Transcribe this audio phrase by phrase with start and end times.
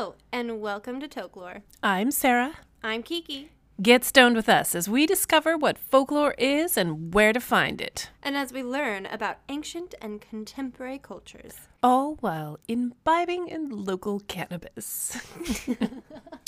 [0.00, 1.60] Hello, and welcome to Tokelore.
[1.82, 2.54] I'm Sarah.
[2.82, 3.50] I'm Kiki.
[3.82, 8.08] Get stoned with us as we discover what folklore is and where to find it.
[8.22, 11.52] And as we learn about ancient and contemporary cultures.
[11.82, 15.20] All while imbibing in local cannabis.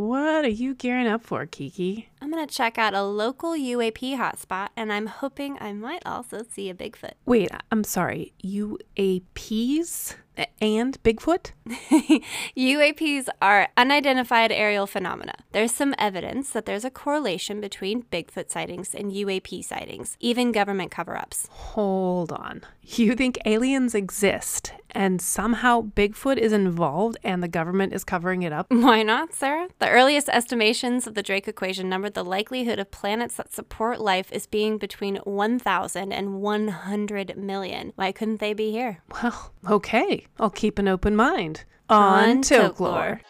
[0.00, 2.08] what are you gearing up for, Kiki?
[2.22, 6.42] I'm going to check out a local UAP hotspot, and I'm hoping I might also
[6.42, 7.12] see a Bigfoot.
[7.26, 8.32] Wait, I'm sorry.
[8.42, 10.14] UAPs
[10.60, 11.52] and Bigfoot?
[12.56, 15.34] UAPs are unidentified aerial phenomena.
[15.52, 20.90] There's some evidence that there's a correlation between Bigfoot sightings and UAP sightings, even government
[20.90, 21.46] cover ups.
[21.50, 22.62] Hold on.
[22.82, 28.52] You think aliens exist and somehow Bigfoot is involved and the government is covering it
[28.52, 28.66] up?
[28.70, 29.68] Why not, Sarah?
[29.78, 34.30] The earliest estimations of the Drake equation numbered the likelihood of planets that support life
[34.32, 37.92] as being between 1,000 and 100 million.
[37.96, 39.02] Why couldn't they be here?
[39.22, 40.26] Well, okay.
[40.38, 41.64] I'll keep an open mind.
[41.88, 43.20] On On Folklore.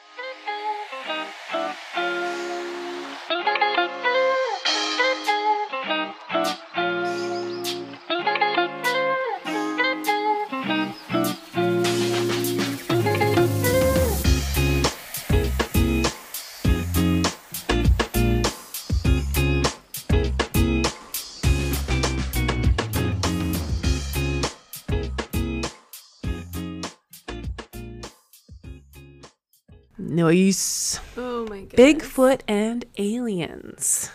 [30.34, 31.00] Nice.
[31.16, 31.74] Oh my goodness.
[32.04, 34.12] Bigfoot and aliens.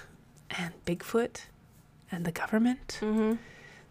[0.58, 1.42] And Bigfoot
[2.10, 3.00] and the government.
[3.02, 3.34] Mm-hmm.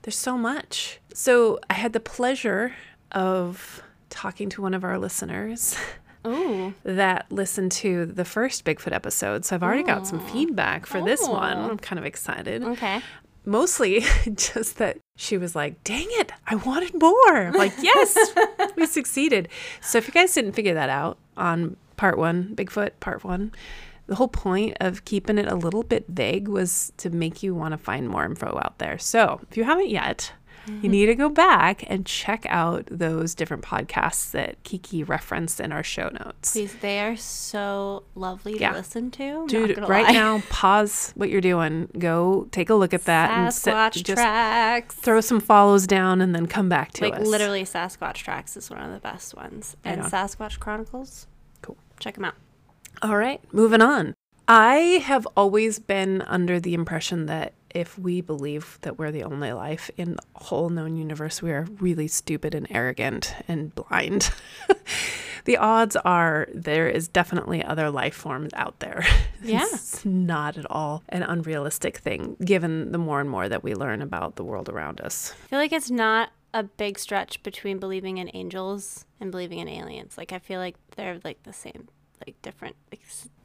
[0.03, 1.01] There's so much.
[1.13, 2.73] So I had the pleasure
[3.13, 5.77] of talking to one of our listeners
[6.25, 6.73] Oh.
[6.85, 9.45] that listened to the first Bigfoot episode.
[9.45, 11.59] So I've already got some feedback for this one.
[11.59, 12.63] I'm kind of excited.
[12.63, 13.03] Okay.
[13.45, 14.01] Mostly
[14.35, 17.37] just that she was like, dang it, I wanted more.
[17.37, 18.17] I'm like, yes,
[18.77, 19.51] we succeeded.
[19.83, 23.53] So if you guys didn't figure that out on part one, Bigfoot part one,
[24.07, 27.73] the whole point of keeping it a little bit vague was to make you want
[27.73, 28.99] to find more info out there.
[28.99, 30.33] So if you haven't yet,
[30.67, 30.91] you mm-hmm.
[30.91, 35.83] need to go back and check out those different podcasts that Kiki referenced in our
[35.83, 36.53] show notes.
[36.53, 38.71] These they are so lovely Yeah.
[38.71, 39.47] to listen to.
[39.47, 40.13] Dude, right lie.
[40.13, 41.89] now, pause what you're doing.
[41.99, 44.95] Go take a look at that and sit- Sasquatch just tracks.
[44.95, 47.21] throw some follows down and then come back to like us.
[47.21, 49.77] Like literally Sasquatch tracks is one of the best ones.
[49.85, 50.03] And.
[50.03, 51.27] Sasquatch Chronicles.
[51.99, 52.35] Check them out.
[53.03, 54.15] All right, moving on.
[54.47, 59.53] I have always been under the impression that if we believe that we're the only
[59.53, 64.31] life in the whole known universe, we are really stupid and arrogant and blind.
[65.45, 69.05] the odds are there is definitely other life forms out there.
[69.43, 69.67] Yeah.
[69.75, 74.01] it's not at all an unrealistic thing, given the more and more that we learn
[74.01, 75.35] about the world around us.
[75.45, 79.69] I feel like it's not a big stretch between believing in angels and believing in
[79.69, 80.17] aliens.
[80.17, 81.89] Like I feel like they're like the same,
[82.27, 82.77] like different.
[82.91, 83.03] Like,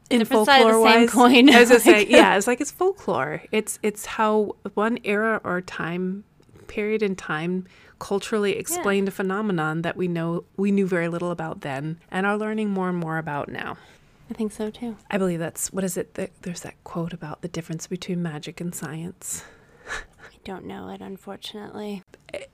[0.08, 1.50] in different side of the folklore same wise, coin.
[1.50, 3.42] I was gonna say, yeah, it's like it's folklore.
[3.52, 6.24] It's it's how one era or time
[6.68, 7.66] period in time
[7.98, 12.38] culturally explained a phenomenon that we know we knew very little about then and are
[12.38, 13.76] learning more and more about now.
[14.30, 14.96] I think so too.
[15.10, 16.14] I believe that's what is it?
[16.14, 19.44] That There's that quote about the difference between magic and science.
[19.88, 22.02] I don't know it, unfortunately.
[22.32, 22.44] Eh,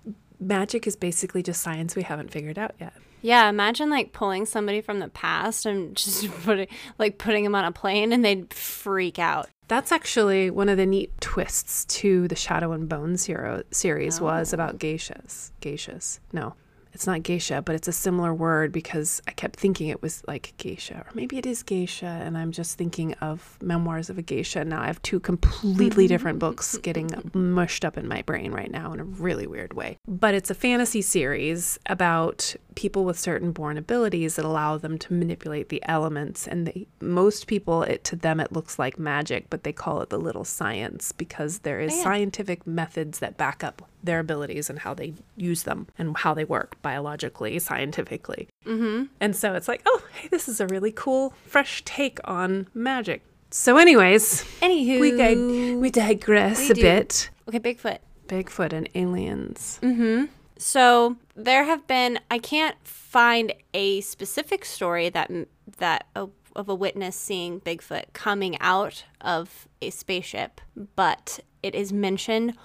[0.41, 2.93] Magic is basically just science we haven't figured out yet.
[3.23, 7.65] Yeah, imagine like pulling somebody from the past and just putting like putting them on
[7.65, 9.49] a plane and they'd freak out.
[9.69, 14.25] That's actually one of the neat twists to the Shadow and Bone hero series oh.
[14.25, 15.51] was about geishas.
[15.61, 16.21] Geishas.
[16.33, 16.55] No,
[16.97, 20.55] it's not geisha, but it's a similar word because I kept thinking it was like
[20.57, 24.65] geisha, or maybe it is geisha, and I'm just thinking of Memoirs of a Geisha.
[24.65, 26.07] Now I have two completely mm-hmm.
[26.07, 29.99] different books getting mushed up in my brain right now in a really weird way.
[30.09, 35.13] But it's a fantasy series about people with certain born abilities that allow them to
[35.13, 39.65] manipulate the elements and they, most people it to them it looks like magic but
[39.65, 42.03] they call it the little science because there is Oh, yeah.
[42.05, 46.45] scientific methods that back up their abilities and how they use them and how they
[46.45, 49.05] work biologically scientifically Mm-hmm.
[49.21, 53.23] and so it's like oh hey this is a really cool fresh take on magic
[53.51, 56.83] so anyways Anywho, we, dig- we digress We a do.
[56.83, 57.99] bit okay, Bigfoot.
[58.29, 60.27] bigfoot and aliens Mm-hmm.
[60.59, 62.19] So there have been.
[62.31, 65.31] I can't find a specific story that
[65.79, 70.61] that of, of a witness seeing Bigfoot coming out of a spaceship,
[70.95, 72.57] but it is mentioned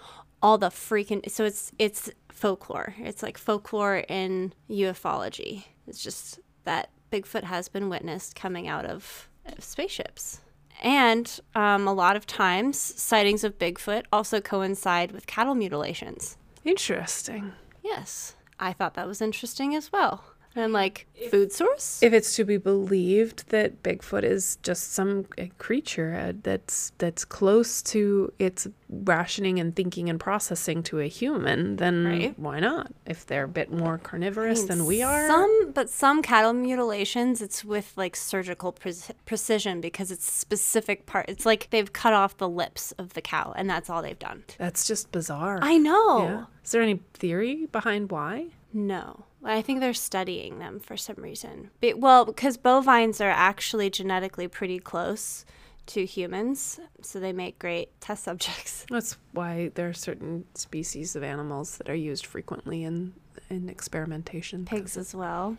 [0.42, 1.30] all the freaking.
[1.30, 2.96] So it's it's folklore.
[3.00, 5.66] It's like folklore in ufology.
[5.88, 10.42] It's just that Bigfoot has been witnessed coming out of, of spaceships.
[10.82, 16.38] And um, a lot of times, sightings of Bigfoot also coincide with cattle mutilations.
[16.64, 17.52] Interesting.
[17.84, 20.31] Yes, I thought that was interesting as well.
[20.54, 22.04] And like food source?
[22.04, 27.24] If it's to be believed that Bigfoot is just some uh, creature uh, that's that's
[27.24, 32.38] close to its rationing and thinking and processing to a human, then Right.
[32.40, 32.92] why not?
[33.06, 37.64] If they're a bit more carnivorous than we are, Some, but some cattle mutilations, it's
[37.64, 38.94] with like surgical pre-
[39.26, 41.28] precision because it's specific part.
[41.30, 44.44] It's like they've cut off the lips of the cow, and that's all they've done.
[44.58, 45.60] that's just bizarre.
[45.62, 46.24] I know.
[46.24, 46.46] Yeah.
[46.66, 48.48] Is there any theory behind why?
[48.74, 51.72] No, I think they're studying them for some reason.
[51.80, 55.46] Be- well, because bovines are actually genetically pretty close
[55.88, 58.86] to humans, so they make great test subjects.
[58.92, 63.14] That's why there are certain species of animals that are used frequently in
[63.50, 64.66] in experimentation.
[64.66, 65.58] Pigs as well.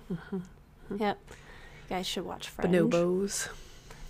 [0.97, 1.19] Yep.
[1.29, 1.37] You
[1.89, 2.73] guys should watch Fringe.
[2.75, 3.49] Bonobos.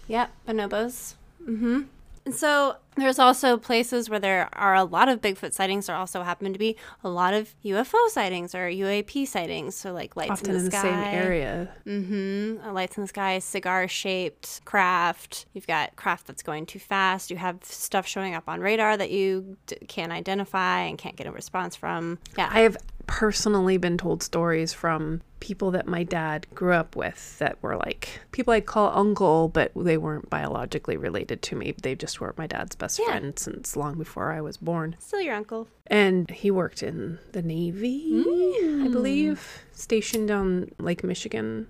[0.07, 1.15] Yep, bonobos.
[1.43, 1.83] Mm-hmm.
[2.25, 5.87] And so there's also places where there are a lot of Bigfoot sightings.
[5.87, 9.75] There also happen to be a lot of UFO sightings or UAP sightings.
[9.75, 10.83] So like lights Often in the in the sky.
[10.83, 11.69] same area.
[11.87, 12.69] Mm-hmm.
[12.69, 15.47] Uh, lights in the sky, cigar shaped craft.
[15.53, 17.31] You've got craft that's going too fast.
[17.31, 21.27] You have stuff showing up on radar that you d- can't identify and can't get
[21.27, 22.19] a response from.
[22.39, 22.51] Yeah.
[22.53, 22.77] I have
[23.07, 28.21] personally been told stories from people that my dad grew up with that were like
[28.31, 31.75] people I'd call uncle, but they weren't biologically related to me.
[31.83, 33.07] They just were my dad's best Yeah.
[33.07, 34.95] friend since long before I was born.
[35.01, 35.67] Still your uncle.
[35.89, 38.93] And he worked in the Navy, I hmm.
[38.93, 41.67] believe, stationed on Lake Michigan.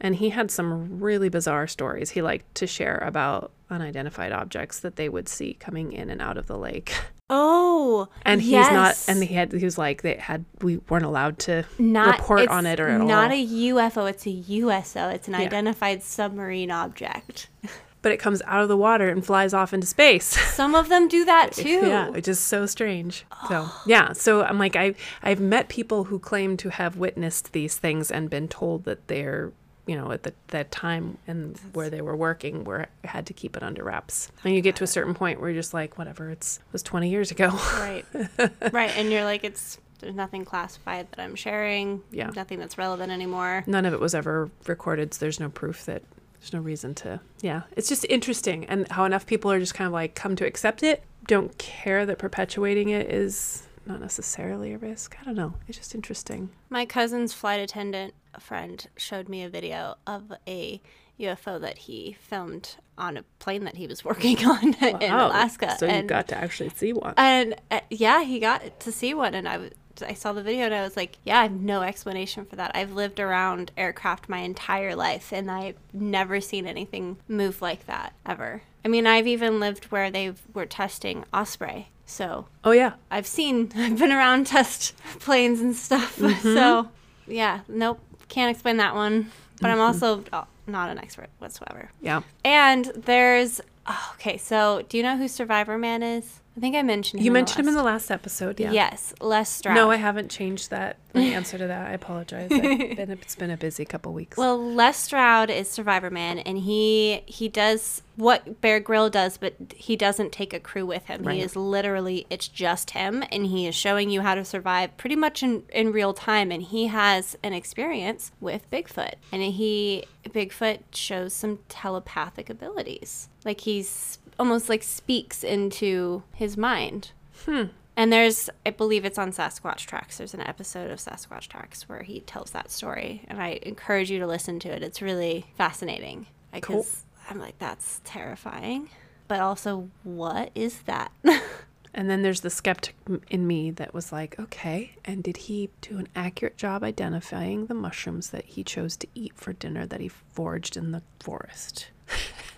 [0.00, 4.96] And he had some really bizarre stories he liked to share about unidentified objects that
[4.96, 6.94] they would see coming in and out of the lake.
[7.32, 8.72] Oh, And he's yes.
[8.72, 12.48] not, and he had, he was like, they had, we weren't allowed to not report
[12.48, 13.36] on it or at not all.
[13.38, 14.10] a UFO.
[14.10, 15.08] It's a USO.
[15.08, 15.40] It's an Yeah.
[15.40, 17.48] identified submarine object.
[18.02, 20.24] but it comes out of the water and flies off into space.
[20.54, 21.68] Some of them do that too.
[21.86, 23.24] Yeah, which is so strange.
[23.48, 27.76] So yeah, so I'm like I I've met people who claim to have witnessed these
[27.78, 29.52] things and been told that they're
[29.90, 33.56] you know at the, that time and where they were working were had to keep
[33.56, 34.30] it under wraps.
[34.44, 36.84] And you get to a certain point where you're just like whatever, it's it was
[36.84, 37.48] 20 years ago.
[37.48, 38.04] Right.
[38.72, 38.96] right.
[38.96, 42.04] And you're like, it's there's nothing classified that I'm sharing.
[42.12, 42.30] Yeah.
[42.36, 43.64] Nothing that's relevant anymore.
[43.66, 46.04] None of it was ever recorded, so there's no proof that
[46.38, 47.20] there's no reason to.
[47.40, 50.46] Yeah, it's just interesting and how enough people are just kind of like come to
[50.46, 55.16] accept it, don't care that perpetuating it is not necessarily a risk.
[55.20, 55.54] I don't know.
[55.66, 56.50] It's just interesting.
[56.68, 60.80] My cousin's flight attendant friend showed me a video of a
[61.18, 65.76] UFO that he filmed on a plane that he was working on in Alaska.
[65.78, 67.14] So you got to actually see one.
[67.16, 69.70] and uh, yeah, he got to see one, and I was.
[70.02, 72.70] I saw the video and I was like, yeah, I have no explanation for that.
[72.74, 78.14] I've lived around aircraft my entire life and I've never seen anything move like that
[78.24, 78.62] ever.
[78.82, 81.88] I mean, I've even lived where they were testing Osprey.
[82.06, 86.16] So oh yeah, I've seen, I've been around test planes and stuff.
[86.40, 86.88] So,
[87.26, 88.00] yeah, nope,
[88.30, 89.30] can't explain that one.
[89.60, 89.82] But I'm mm-hmm.
[89.82, 91.90] also oh, not an expert whatsoever.
[92.00, 92.22] yeah.
[92.44, 96.39] And there's, oh, okay, so do you know who Survivor Man is?
[96.56, 97.24] I think I mentioned him.
[97.26, 98.58] You in mentioned him in the last- episode.
[98.58, 98.72] Yeah.
[98.72, 99.76] Yes, Les Stroud.
[99.76, 101.88] No, I haven't changed that my answer to that.
[101.88, 102.50] I apologize.
[102.52, 102.60] I've
[102.96, 104.36] been, it's been a busy couple weeks.
[104.36, 109.54] Well, Les Stroud is Survivor Man, and he he does what Bear Grill does, but
[109.74, 111.22] he doesn't take a crew with him.
[111.22, 111.36] Right.
[111.36, 115.16] He is literally it's just him, and he is showing you how to survive pretty
[115.16, 116.50] much in in real time.
[116.50, 123.60] And he has an experience with Bigfoot, and he Bigfoot shows some telepathic abilities, like
[123.62, 127.12] he's almost like speaks into his mind.
[127.44, 127.64] Hmm.
[127.94, 130.16] And there's, I believe it's on Sasquatch Tracks.
[130.16, 134.18] There's an episode of Sasquatch Tracks where he tells that story, and I encourage you
[134.18, 134.82] to listen to it.
[134.82, 138.88] It's really fascinating because I'm like, that's terrifying,
[139.28, 141.12] but also, what is that?
[141.94, 142.94] and then there's the skeptic
[143.28, 147.74] in me that was like, okay, and did he do an accurate job identifying the
[147.74, 151.88] mushrooms that he chose to eat for dinner that he foraged in the forest?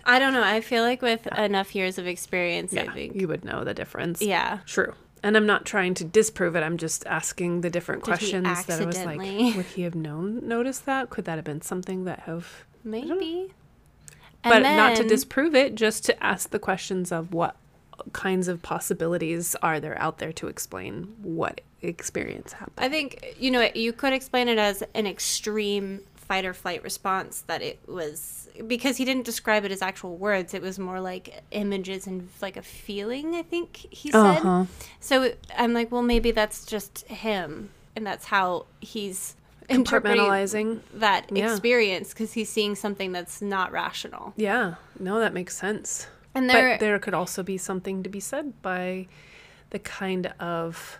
[0.05, 0.43] I don't know.
[0.43, 3.73] I feel like with enough years of experience, I Yeah, think, you would know the
[3.73, 4.21] difference.
[4.21, 4.93] yeah, True.
[5.25, 6.63] And I'm not trying to disprove it.
[6.63, 9.19] I'm just asking the different Did questions that I was like,
[9.55, 11.09] would he have known noticed that?
[11.09, 13.53] Could that have been something that have maybe.
[14.43, 17.55] but And not to disprove it, just to ask the questions of what
[18.11, 22.85] kinds of possibilities are there out there to explain what experience happened.
[22.85, 27.41] I think you know you could explain it as an extreme fight or flight response
[27.47, 31.41] that it was because he didn't describe it as actual words it was more like
[31.51, 34.65] images and like a feeling i think he said Uh-huh.
[34.99, 39.35] so i'm like well maybe that's just him and that's how he's
[39.69, 40.79] Compartmentalizing.
[40.95, 41.51] that Yeah.
[41.51, 46.07] experience because he's seeing something that's not rational Yeah, no, that makes sense.
[46.35, 49.07] And there, But there could also be something to be said by
[49.69, 50.99] the kind of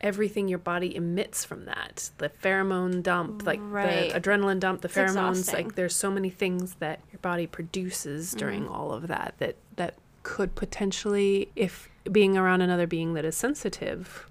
[0.00, 4.12] everything your body emits from that the pheromone dump like Right.
[4.12, 5.54] the adrenaline dump the It's pheromones exhausting.
[5.66, 8.72] like there's so many things that your body produces during Mm-hmm.
[8.74, 14.28] all of that that that could potentially if being around another being that is sensitive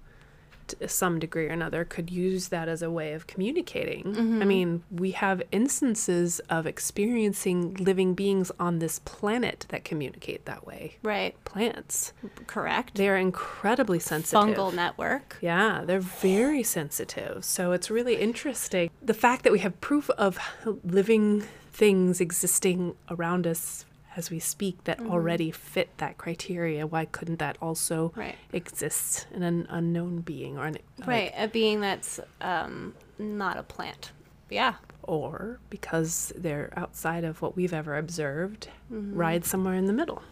[0.68, 4.04] to some degree or another could use that as a way of communicating.
[4.04, 4.42] Mm-hmm.
[4.42, 10.66] I mean, we have instances of experiencing living beings on this planet that communicate that
[10.66, 10.96] way.
[11.02, 12.12] right, Plants.
[12.46, 12.94] correct.
[12.96, 14.56] They're incredibly sensitive.
[14.56, 15.36] Fungal network.
[15.40, 17.44] Yeah, they're very sensitive.
[17.44, 18.90] So it's really interesting.
[19.02, 20.38] The fact that we have proof of
[20.84, 23.84] living things existing around us
[24.16, 25.10] as we speak that Mm-hmm.
[25.12, 28.34] already fit that criteria, why couldn't that also Right.
[28.52, 33.62] exist in an unknown being or an like, Right, a being that's um, not a
[33.62, 34.12] plant.
[34.48, 39.16] Yeah, or because they're outside of what we've ever observed, Mm-hmm.
[39.16, 40.22] ride somewhere in the middle.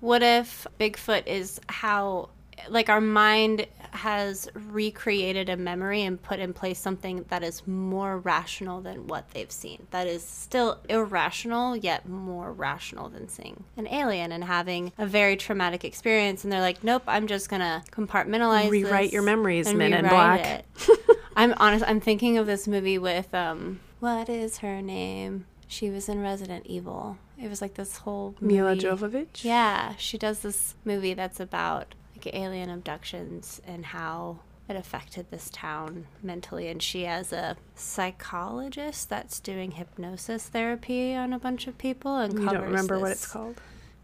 [0.00, 2.28] What if Bigfoot is how,
[2.68, 8.18] like, our mind has recreated a memory and put in place something that is more
[8.18, 9.86] rational than what they've seen?
[9.90, 15.36] That is still irrational, yet more rational than seeing an alien and having a very
[15.36, 16.44] traumatic experience.
[16.44, 20.08] And they're like, nope, I'm just going to compartmentalize Rewrite your memories, and Men in
[20.08, 20.64] Black.
[20.78, 20.98] it."
[21.36, 25.46] I'm honest, I'm thinking of this movie with, um, what is her name?
[25.66, 27.16] She was in Resident Evil.
[27.40, 28.76] It was like this whole Mila.
[28.76, 29.42] Jovovich?
[29.42, 31.94] Yeah, she does this movie that's about
[32.24, 34.38] like alien abductions and how
[34.68, 36.68] it affected this town mentally.
[36.68, 42.16] And she has a psychologist that's doing hypnosis therapy on a bunch of people.
[42.18, 43.60] And You don't remember what it's called?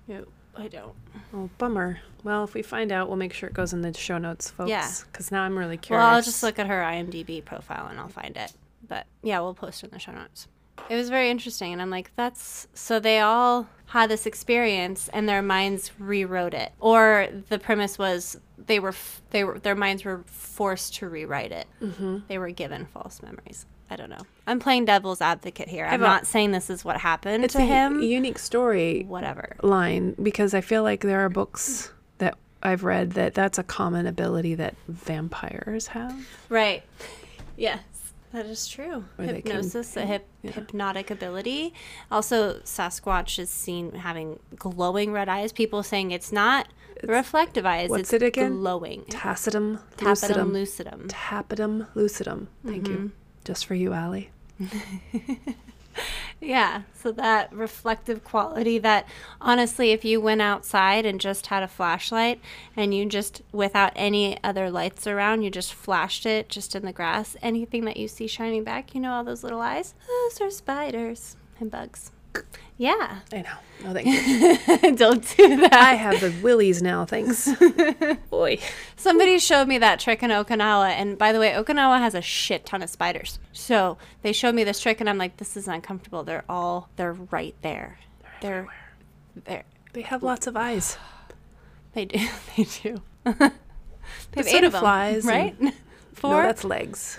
[0.07, 0.25] No,
[0.57, 0.95] I don't.
[1.35, 2.01] Oh, bummer.
[2.25, 4.71] Well, if we find out, we'll make sure it goes in the show notes, folks.
[4.71, 4.91] Yeah.
[5.11, 6.03] Because now I'm really curious.
[6.03, 8.53] Well, I'll just look at her IMDb profile and I'll find it.
[8.87, 10.49] But yeah, we'll post it in the show notes.
[10.89, 15.29] It was very interesting, and I'm like, that's so they all had this experience, and
[15.29, 18.95] their minds rewrote it, or the premise was they were
[19.31, 21.67] they were their minds were forced to rewrite it.
[21.83, 22.19] Mm-hmm.
[22.29, 23.67] They were given false memories.
[23.91, 24.21] I don't know.
[24.47, 25.87] I'm playing devil's advocate here.
[25.87, 28.03] I'm not saying this is what happened It's to a him.
[28.03, 29.57] unique story Whatever.
[29.63, 34.07] line because I feel like there are books that I've read that that's a common
[34.07, 36.15] ability that vampires have.
[36.51, 36.83] Right.
[37.57, 37.81] Yes,
[38.33, 39.05] that is true.
[39.17, 40.51] They can- Hypnosis, a hip, yeah.
[40.53, 41.73] hypnotic ability.
[42.11, 45.53] Also, Sasquatch is seen having glowing red eyes.
[45.53, 46.69] People saying it's not
[47.05, 47.89] reflective eyes.
[47.91, 48.59] what's it's it again?
[48.59, 49.05] glowing.
[49.09, 50.53] Tacitum Tapetum lucidum.
[50.53, 51.07] lucidum.
[51.09, 52.47] Tapetum lucidum.
[52.67, 52.93] Thank Mm-hmm.
[53.05, 53.13] you.
[53.45, 54.31] Just for you, Allie.
[56.41, 59.09] Yeah, so that reflective quality that
[59.41, 62.41] honestly, if you went outside and just had a flashlight
[62.77, 66.93] and you just, without any other lights around, you just flashed it just in the
[66.93, 70.51] grass, anything that you see shining back, you know, all those little eyes, those are
[70.51, 72.13] spiders and bugs.
[72.77, 73.49] Yeah, I know.
[73.85, 74.97] No, thank you.
[74.97, 75.73] don't do that.
[75.73, 77.49] I have the willies now, thanks.
[78.31, 78.59] Boy.
[78.97, 82.67] Somebody showed me that trick in Okinawa, and by the way, Okinawa has a shit
[82.67, 83.39] ton of spiders.
[83.53, 86.23] So they showed me this trick, and I'm like, this is uncomfortable.
[86.23, 87.99] They're all, they're right there.
[88.41, 88.67] They're,
[89.45, 90.97] they're, They have lots of eyes.
[91.95, 92.19] They do.
[92.57, 93.03] They do.
[93.25, 93.53] they have
[94.33, 95.61] But eight of them, flies right?
[95.61, 95.73] No,
[96.13, 96.43] Four.
[96.43, 97.19] that's legs.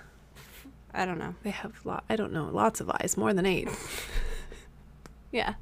[0.93, 1.35] I don't know.
[1.43, 2.03] They have lot.
[2.09, 2.49] I don't know.
[2.51, 3.67] Lots of eyes, more than eight.
[5.31, 5.55] Yeah.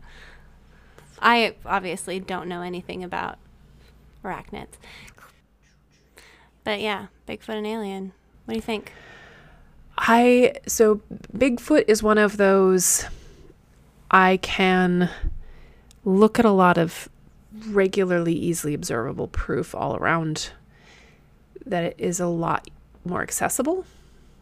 [1.20, 3.38] I obviously don't know anything about
[4.24, 4.76] arachnids.
[6.64, 8.12] But yeah, Bigfoot and alien.
[8.46, 8.92] What do you think?
[9.98, 11.02] I so
[11.36, 13.06] Bigfoot is one of those
[14.12, 15.10] I can
[16.06, 17.10] look at a lot of
[17.70, 20.52] regularly easily observable proof all around
[21.66, 22.70] that it is a lot
[23.04, 23.86] more accessible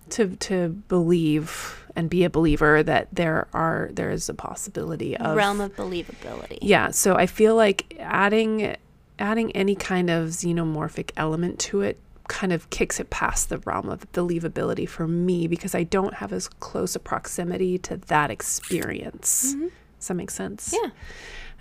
[0.09, 5.35] to to believe and be a believer that there are there is a possibility of
[5.35, 6.59] Realm of believability.
[6.61, 8.75] yeah, so I feel like adding
[9.17, 13.87] adding any kind of xenomorphic element to it kind of kicks it past the realm
[13.87, 19.53] of believability for me because I don't have as close a proximity to that experience.
[19.53, 19.67] Mm-hmm.
[19.99, 20.73] Does that make sense?
[20.73, 20.89] Yeah.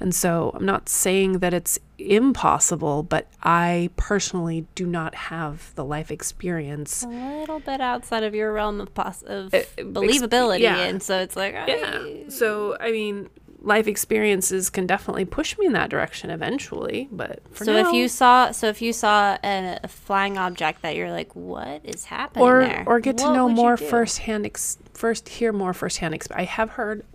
[0.00, 5.84] And so I'm not saying that it's impossible, but I personally do not have the
[5.84, 7.04] life experience.
[7.04, 10.60] A little bit outside of your realm of, poss- of Uh, ex- believability.
[10.60, 10.78] yeah.
[10.78, 12.02] And so it's like, Yeah.
[12.28, 13.28] So I mean,
[13.62, 17.94] life experiences can definitely push me in that direction eventually, but for so now, if
[17.94, 22.04] you saw, so if you saw a, a flying object that you're like, what is
[22.06, 22.84] happening or there?
[22.86, 27.06] or get to know more firsthand ex- first hear more firsthand exp- I have heard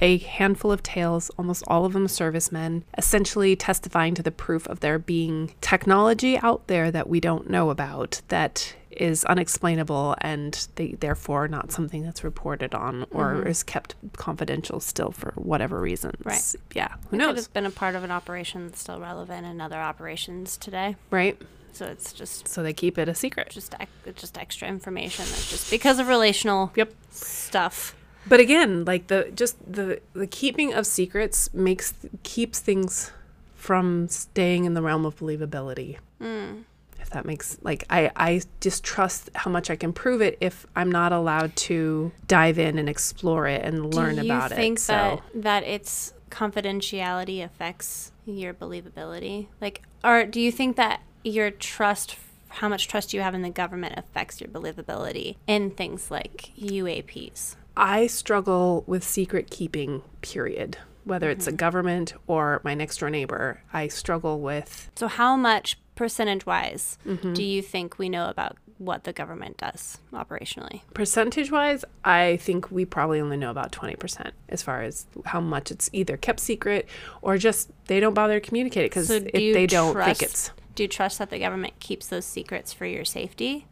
[0.00, 4.80] a handful of tales, almost all of them servicemen, essentially testifying to the proof of
[4.80, 10.88] there being technology out there that we don't know about that is unexplainable and they,
[10.98, 13.46] therefore not something that's reported on or Mm-hmm.
[13.48, 16.16] is kept confidential still for whatever reasons.
[16.24, 16.54] Right.
[16.74, 16.88] Yeah.
[17.04, 17.28] Who Could knows?
[17.34, 20.96] Could have been a part of an operation that's still relevant in other operations today.
[21.10, 21.40] Right.
[21.72, 23.50] So it's just So they keep it a secret.
[23.50, 23.72] just
[24.16, 26.92] just extra information that's just because of relational Yep.
[27.10, 27.94] stuff.
[28.28, 33.10] But again, like the just the the keeping of secrets makes keeps things
[33.54, 35.98] from staying in the realm of believability.
[36.20, 36.64] Mm.
[37.00, 40.66] If that makes like I I just trust how much I can prove it if
[40.76, 44.78] I'm not allowed to dive in and explore it and learn Do you about think
[44.78, 44.82] it.
[44.82, 49.46] So that that its confidentiality affects your believability?
[49.60, 52.16] Like, or do you think that your trust,
[52.48, 57.56] how much trust you have in the government, affects your believability in things like UAPs?
[57.78, 60.02] I struggle with secret keeping.
[60.20, 60.76] Period.
[61.04, 61.56] Whether it's a Mm-hmm.
[61.56, 67.32] government or my next door neighbor, I struggle with So, how much percentage wise Mm-hmm.
[67.32, 70.82] do you think we know about what the government does operationally?
[70.94, 75.70] percentage wise, I think we probably only know about 20% as far as how much
[75.70, 76.86] it's either kept secret
[77.22, 80.50] or just they don't bother to communicate it because So do they don't think it's.
[80.74, 83.66] Do you trust that the government keeps those secrets for your safety?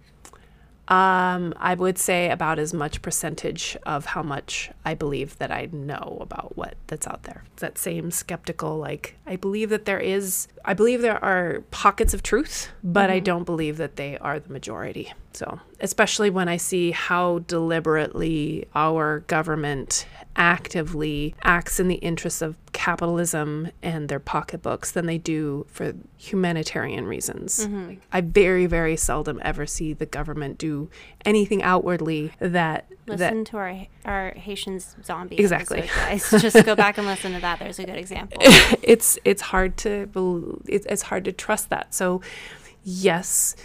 [0.88, 5.68] Um, I would say about as much percentage of how much I believe that I
[5.72, 7.42] know about what that's out there.
[7.56, 12.22] That same skeptical, like, I believe that there is, I believe there are pockets of
[12.22, 13.24] truth, but I mm-hmm.
[13.24, 15.12] don't believe that they are the majority.
[15.32, 22.56] So, especially when I see how deliberately our government actively acts in the interests of
[22.72, 27.66] capitalism and their pocketbooks than they do for humanitarian reasons.
[27.66, 27.94] Mm-hmm.
[28.12, 30.90] I very, very seldom ever see the government do
[31.24, 35.80] anything outwardly that that Listen to our our Haitians zombie Exactly.
[35.80, 36.30] episode, guys.
[36.42, 37.58] Just go back and listen to that.
[37.58, 38.38] There's a good example.
[38.40, 41.94] it's it's hard to bel it's, it's hard to trust that.
[41.94, 42.20] So
[42.82, 43.56] yes,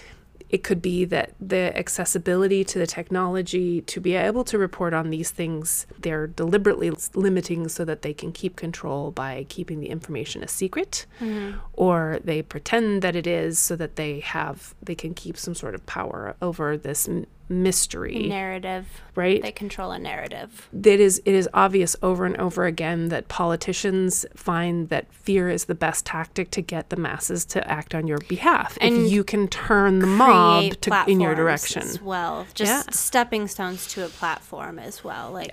[0.52, 5.10] it could be that the accessibility to the technology to be able to report on
[5.10, 10.44] these things they're deliberately limiting so that they can keep control by keeping the information
[10.44, 11.58] a secret mm-hmm.
[11.74, 15.74] or they pretend that it is so that they have they can keep some sort
[15.74, 17.08] of power over this
[17.52, 18.88] mystery narrative.
[19.16, 20.70] right They control a narrative.
[20.74, 25.66] it is it is obvious over and over again that politicians find that fear is
[25.66, 28.78] the best tactic to get the masses to act on your behalf.
[28.82, 31.84] And if you can turn the mob to in your direction.
[31.84, 32.48] as well.
[32.54, 32.92] Just Yeah.
[32.92, 35.32] stepping stones to a platform as well.
[35.32, 35.52] Like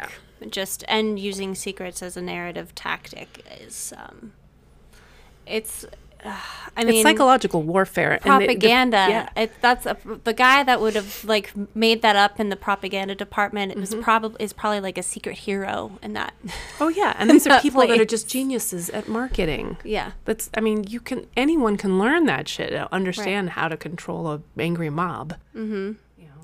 [0.51, 4.33] just and using secrets as a narrative tactic is um
[5.47, 5.85] it's
[6.25, 6.37] uh,
[6.77, 9.07] I mean it's psychological warfare and the- the- propaganda.
[9.09, 9.29] yeah.
[9.37, 13.15] It, that's a, the guy that would have like made that up in the propaganda
[13.15, 13.73] department.
[13.73, 14.03] It was Mm-hmm.
[14.03, 16.35] probably is probably like a secret hero in that.
[16.81, 19.77] Oh yeah, and these are people that are just geniuses at marketing.
[19.85, 20.13] yeah.
[20.25, 24.29] That's I mean, you can anyone can learn that shit, uh, understand how to control
[24.29, 25.35] a angry mob.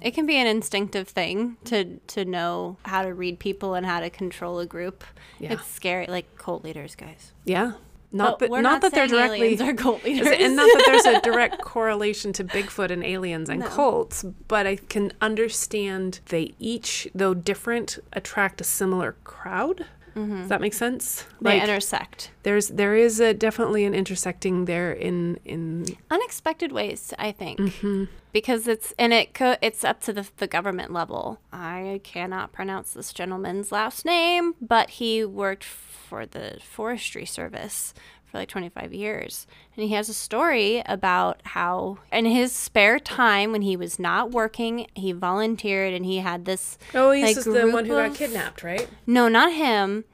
[0.03, 4.01] It can be an instinctive thing to to know how to read people and how
[4.01, 5.03] to control a group.
[5.39, 5.53] Yeah.
[5.55, 7.33] It's scary, like cult leaders, guys.
[7.47, 7.73] Yeah.
[8.14, 10.29] Not But that not, that they're directly are cult leaders.
[10.29, 14.77] and not that there's a direct correlation to Bigfoot and aliens and cults, but I
[14.77, 19.85] can understand they each, though different, attract a similar crowd.
[20.16, 21.27] Does that make sense?
[21.42, 27.12] they Like, intersect there's there is a definitely an intersecting there in in unexpected ways.
[27.18, 28.05] I think Mm-hmm.
[28.33, 31.40] because it's and it co- it's up to the the government level.
[31.53, 35.64] I cannot pronounce this gentleman's last name, but he worked
[36.09, 37.95] for the Forestry Service
[38.31, 39.47] for like 25 years.
[39.77, 44.31] And he has a story about how, in his spare time when he was not
[44.33, 46.79] working, he volunteered and he had this.
[46.95, 48.88] Oh, he's like, the one who got kidnapped, right?
[49.07, 50.05] No, not him,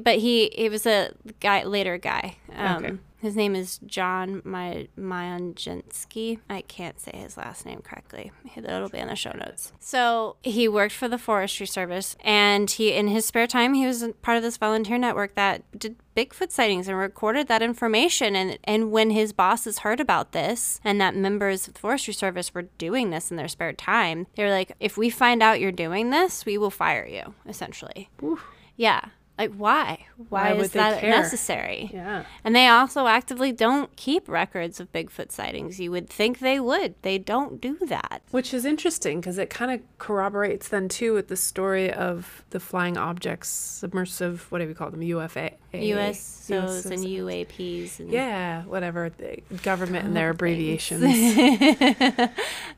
[0.00, 2.36] but he he was a guy later guy.
[2.54, 2.96] Um, Okay.
[3.18, 6.38] His name is John My Mayanjinsky.
[6.50, 8.30] I can't say his last name correctly.
[8.54, 9.72] It'll be in the show notes.
[9.80, 14.04] So he worked for the Forestry Service, and he in his spare time he was
[14.22, 18.36] part of this volunteer network that did Bigfoot sightings and recorded that information.
[18.36, 22.54] And and when his bosses heard about this and that members of the Forestry Service
[22.54, 25.72] were doing this in their spare time, they were like, "If we find out you're
[25.72, 28.10] doing this, we will fire you." Essentially.
[28.76, 29.06] Yeah.
[29.38, 30.06] Like why?
[30.30, 31.10] Why, Why is that care?
[31.10, 31.90] necessary?
[31.92, 32.24] Yeah.
[32.42, 35.78] And they also actively don't keep records of Bigfoot sightings.
[35.78, 36.94] You would think they would.
[37.02, 38.22] They don't do that.
[38.30, 42.60] Which is interesting because it kind of corroborates then too with the story of the
[42.60, 48.00] flying objects, submersive, what do we call them, UFA, USOs and UAPs.
[48.00, 51.04] And, yeah, whatever the government and their abbreviations.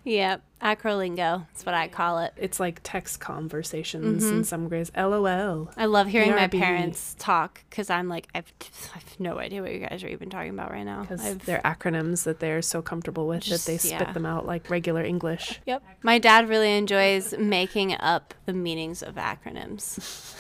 [0.05, 0.43] Yep.
[0.61, 1.47] Acrolingo.
[1.49, 2.33] That's what I call it.
[2.37, 4.43] It's like text conversations in mm-hmm.
[4.43, 4.91] some ways.
[4.97, 5.71] LOL.
[5.77, 8.53] I love hearing my parents talk because I'm like, I've,
[8.95, 11.03] I have no idea what you guys are even talking about right now.
[11.03, 14.13] Because they're acronyms that they're so comfortable with Just- that they spit yeah.
[14.13, 15.61] them out like regular English.
[15.67, 15.83] Yep.
[16.03, 20.35] My dad really enjoys making up the meanings of acronyms.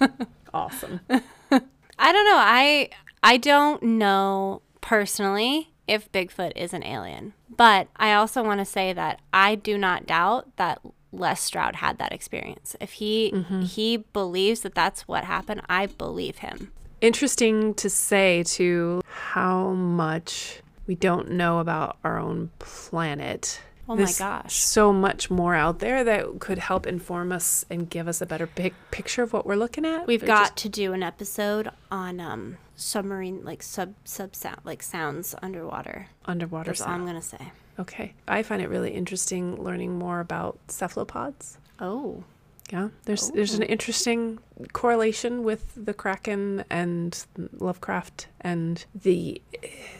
[0.56, 1.00] Awesome.
[1.10, 2.38] I don't know.
[2.38, 2.88] I
[3.22, 7.34] I don't know personally if Bigfoot is an alien.
[7.48, 10.80] But I also want to say that I do not doubt that
[11.12, 12.76] Les Stroud had that experience.
[12.80, 13.62] If he mm-hmm.
[13.62, 16.72] he believes that that's what happened, I believe him.
[17.00, 23.60] Interesting to say, too, how much we don't know about our own planet.
[23.88, 24.54] Oh my gosh.
[24.54, 28.46] So much more out there that could help inform us and give us a better
[28.46, 30.06] big picture of what we're looking at.
[30.06, 34.82] We've got just- to do an episode on um submarine like sub sub sound like
[34.82, 36.08] sounds underwater.
[36.26, 37.52] underwater That's all I'm gonna say.
[37.78, 38.14] Okay.
[38.26, 41.58] I find it really interesting learning more about cephalopods.
[41.78, 42.24] Oh.
[42.70, 43.66] Yeah, there's there's an oh.
[43.66, 44.38] interesting
[44.72, 47.24] correlation with the kraken and
[47.58, 49.40] Lovecraft and the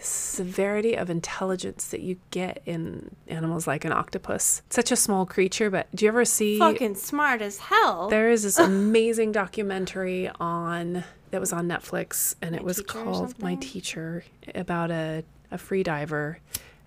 [0.00, 4.62] severity of intelligence that you get in animals like an octopus.
[4.70, 6.58] Such a small creature, but do you ever see?
[6.58, 8.08] Fucking smart as hell.
[8.08, 13.54] There is this amazing documentary on that was on Netflix, and it was called My?
[13.56, 14.24] Teacher
[14.54, 16.40] about a a free diver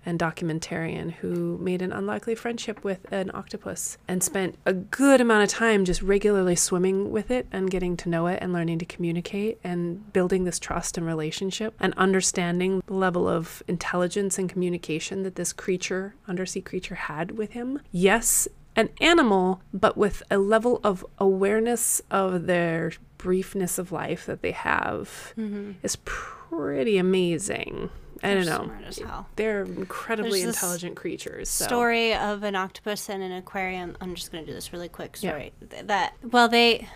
[0.04, 5.42] and documentarian who made an unlikely friendship with an octopus and spent a good amount
[5.42, 8.84] of time just regularly swimming with it and getting to know it and learning to
[8.84, 15.22] communicate and building this trust and relationship and understanding the level of intelligence and communication
[15.22, 17.80] that this creature, undersea creature, had with him.
[17.90, 24.42] Yes, an animal, but with a level of awareness of their briefness of life that
[24.42, 25.72] they have mm-hmm.
[25.82, 27.90] is pretty amazing.
[28.22, 28.64] I don't know.
[28.64, 29.26] smart as hell.
[29.36, 31.48] They're incredibly There's intelligent creatures.
[31.48, 31.64] So.
[31.64, 33.96] story of an octopus in an aquarium.
[34.00, 35.30] I'm just going to do this really quick Yeah.
[35.30, 35.52] story.
[35.70, 36.88] Th- That well, they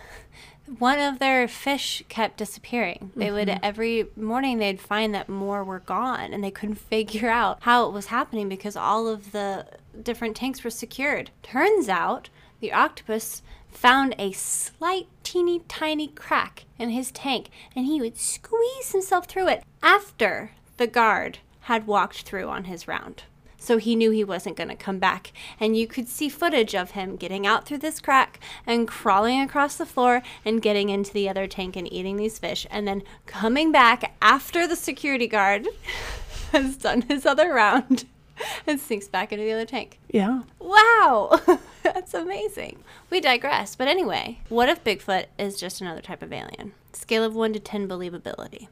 [0.79, 3.11] one of their fish kept disappearing.
[3.15, 3.63] They would Mm-hmm.
[3.63, 7.93] every morning they'd find that more were gone, and they couldn't figure out how it
[7.93, 9.67] was happening because all of the
[10.01, 11.29] different tanks were secured.
[11.43, 17.99] Turns out the octopus found a slight teeny tiny crack in his tank and he
[17.99, 23.23] would squeeze himself through it after the guard had walked through on his round.
[23.57, 25.31] So he knew he wasn't going to come back.
[25.59, 29.75] And you could see footage of him getting out through this crack and crawling across
[29.75, 32.67] the floor and getting into the other tank and eating these fish.
[32.69, 35.67] And then coming back after the security guard
[36.51, 38.05] has done his other round
[38.67, 39.99] and sinks back into the other tank.
[40.11, 40.43] Yeah.
[40.59, 41.39] Wow,
[41.83, 42.83] that's amazing.
[43.09, 43.75] We digress.
[43.75, 46.73] But anyway, what if Bigfoot is just another type of alien?
[46.93, 48.67] Scale of 1 to 10 believability.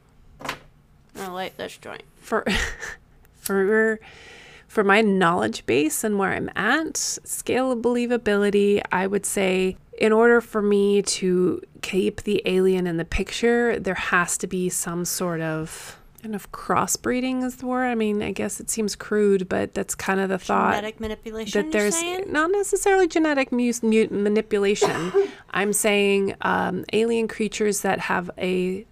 [1.16, 2.04] I like this joint.
[2.20, 2.46] For
[3.40, 4.00] for
[4.68, 10.12] for my knowledge base and where I'm at, scale of believability, I would say in
[10.12, 15.06] order for me to keep the alien in the picture, there has to be some
[15.06, 17.84] sort of I don't know if crossbreeding is the word.
[17.84, 20.76] I mean, I guess it seems crude, but that's kind of the thought.
[20.76, 25.12] Genetic manipulation, that there's not necessarily genetic mu- mu- manipulation.
[25.50, 28.86] I'm saying um, alien creatures that have a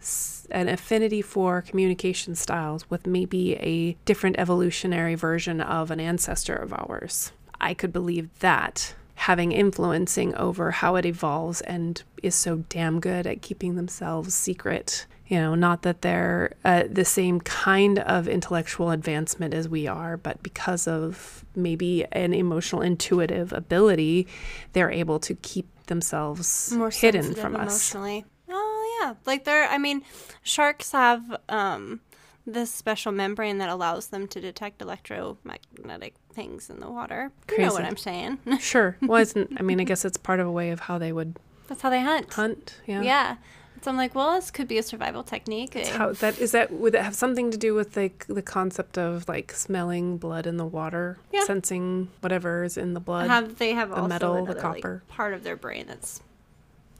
[0.49, 6.73] an affinity for communication styles with maybe a different evolutionary version of an ancestor of
[6.73, 7.31] ours.
[7.61, 13.27] I could believe that having influencing over how it evolves and is so damn good
[13.27, 15.05] at keeping themselves secret.
[15.27, 20.17] You know, not that they're uh, the same kind of intellectual advancement as we are,
[20.17, 24.27] but because of maybe an emotional intuitive ability,
[24.73, 27.61] they're able to keep themselves More hidden from us.
[27.93, 28.25] emotionally.
[28.49, 29.69] Oh yeah, like they're.
[29.69, 30.01] I mean,
[30.41, 32.01] sharks have um,
[32.45, 37.31] this special membrane that allows them to detect electromagnetic things in the water.
[37.51, 38.39] You know what I'm saying?
[38.59, 38.97] Sure.
[39.01, 39.23] Well,
[39.57, 41.89] I mean, I guess it's part of a way of how they would That's how
[41.89, 42.33] they hunt.
[42.33, 42.79] hunt.
[42.87, 43.01] Yeah.
[43.01, 43.35] Yeah.
[43.81, 45.75] So I'm like, well, this could be a survival technique.
[45.75, 48.95] Eh, How that is that would it have something to do with like the concept
[48.97, 51.45] of like smelling blood in the water, Yeah.
[51.45, 53.27] sensing whatever is in the blood?
[53.27, 55.03] have they have the also metal, the another, like, copper.
[55.07, 56.21] part of their brain that's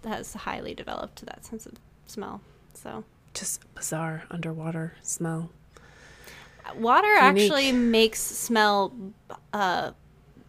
[0.01, 1.73] that has highly developed to that sense of
[2.07, 2.41] smell.
[2.73, 3.03] So
[3.35, 5.51] Just bizarre underwater smell.
[6.77, 7.21] Water Unique.
[7.21, 8.93] actually makes smell
[9.53, 9.91] uh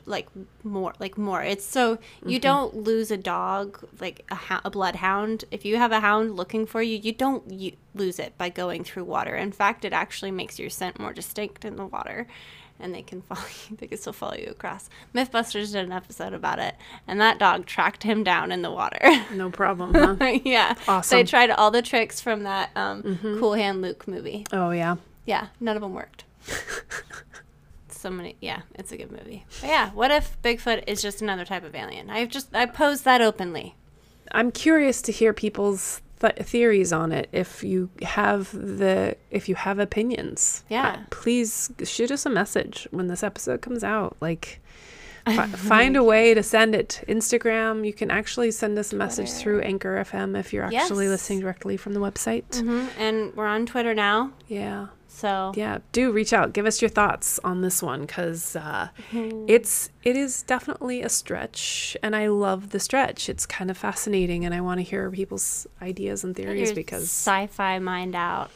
[0.05, 0.29] like
[0.65, 1.93] more like more it's so
[2.27, 2.41] you Mm-hmm.
[2.41, 6.83] don't lose a dog like a, a bloodhound if you have a hound looking for
[6.83, 10.59] you you don't you lose it by going through water in fact it actually makes
[10.59, 12.27] your scent more distinct in the water
[12.81, 16.33] and they can follow you they can still follow you across mythbusters did an episode
[16.35, 16.75] about it
[17.07, 18.99] and that dog tracked him down in the water
[19.33, 20.17] No problem, huh?
[20.45, 21.17] yeah Awesome.
[21.17, 21.25] Mm-hmm.
[21.25, 24.97] they tried all the tricks from that um, cool hand luke movie oh yeah.
[25.27, 26.25] Yeah, none of them worked.
[27.89, 28.37] so many.
[28.41, 29.45] Yeah, it's a good movie.
[29.61, 32.11] But yeah, what if Bigfoot is just another type of alien?
[32.11, 33.75] I've just I posed that openly.
[34.33, 37.29] I'm curious to hear people's th- theories on it.
[37.33, 40.89] If you have the, if you have opinions, Yeah.
[40.89, 44.17] uh, please shoot us a message when this episode comes out.
[44.21, 44.61] Like,
[45.27, 47.05] fi- find a way to send it.
[47.09, 47.87] Instagram.
[47.87, 51.11] You can actually send us a message through Anchor FM if you're actually Yes.
[51.11, 52.59] listening directly from the website.
[52.61, 54.87] hmm And we're on Twitter now, Yeah.
[55.15, 59.45] So yeah do reach out give us your thoughts on this one because uh, Mm-hmm.
[59.47, 64.45] it's it is definitely a stretch and i love the stretch it's kind of fascinating
[64.45, 68.51] and i want to hear people's ideas and theories your because sci-fi mind out.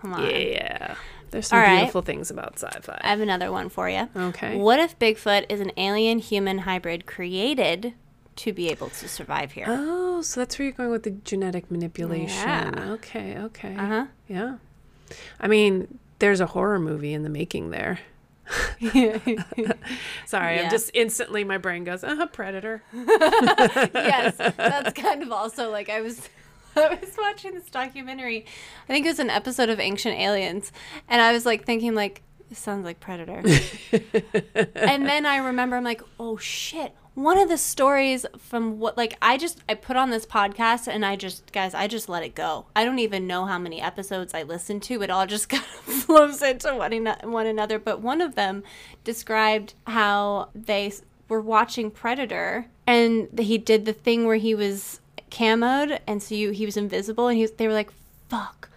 [0.00, 0.30] Come on.
[0.30, 0.96] yeah
[1.30, 1.78] there's some All right.
[1.78, 4.08] beautiful things about sci-fi I have another one for you.
[4.14, 7.94] okay What if Bigfoot is an alien human hybrid created
[8.36, 9.64] to be able to survive here?
[9.68, 12.90] oh so that's where you're going with the genetic manipulation Yeah.
[12.96, 14.06] okay okay Uh huh.
[14.28, 14.56] yeah
[15.40, 17.98] i mean there's a horror movie in the making there
[18.80, 20.62] sorry Yeah.
[20.64, 26.00] i'm just instantly my brain goes uh predator yes, that's kind of also like I
[26.00, 26.28] was.
[26.74, 28.46] I was watching this documentary.
[28.88, 30.72] I think it was an episode of Ancient Aliens,
[31.06, 33.42] and I was like thinking like, this sounds like Predator.
[34.74, 36.94] and then I remember I'm like, oh shit.
[37.14, 41.04] One of the stories from what like I just I put on this podcast and
[41.04, 42.66] I just guys I just let it go.
[42.74, 45.02] I don't even know how many episodes I listened to.
[45.02, 47.78] It all just kind of flows into one, one another.
[47.78, 48.62] But one of them
[49.04, 50.92] described how they
[51.28, 56.50] were watching Predator and he did the thing where he was camoed and so you
[56.50, 57.90] he was invisible and he was, they were like
[58.28, 58.68] fuck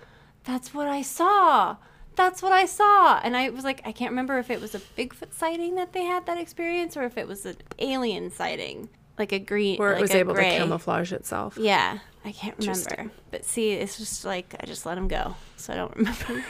[0.46, 1.78] that's what I saw.
[2.16, 3.20] That's what I saw.
[3.24, 6.04] And I was like, I can't remember if it was a Bigfoot sighting that they
[6.06, 9.96] had that experience or if it was an alien sighting, like a green, where it
[9.96, 10.52] like was able gray.
[10.52, 13.12] to camouflage itself Yeah, I can't remember.
[13.32, 16.46] But see, it's just like I just let him go, so I don't remember.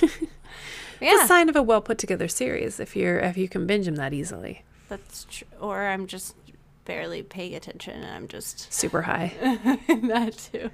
[1.02, 3.66] It's yeah, a sign of a well put together series if you're if you can
[3.66, 4.62] binge them that easily.
[4.88, 5.48] that's true.
[5.60, 6.36] Or I'm just
[6.84, 9.32] barely paying attention, and I'm just Super high.
[9.88, 10.70] that too.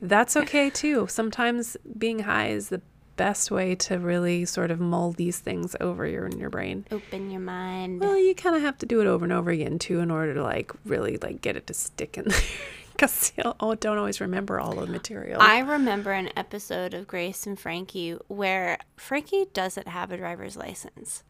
[0.00, 1.08] That's okay too.
[1.08, 2.80] Sometimes being high is the
[3.16, 6.86] best way to really sort of mull these things over your in your brain.
[6.90, 8.00] Open your mind.
[8.00, 10.34] Well, you kind of have to do it over and over again too in order
[10.34, 12.40] to like really like get it to stick in there.
[12.92, 15.38] Because oh, don't always remember all the material.
[15.38, 21.22] I remember an episode of Grace and Frankie where Frankie doesn't have a driver's license.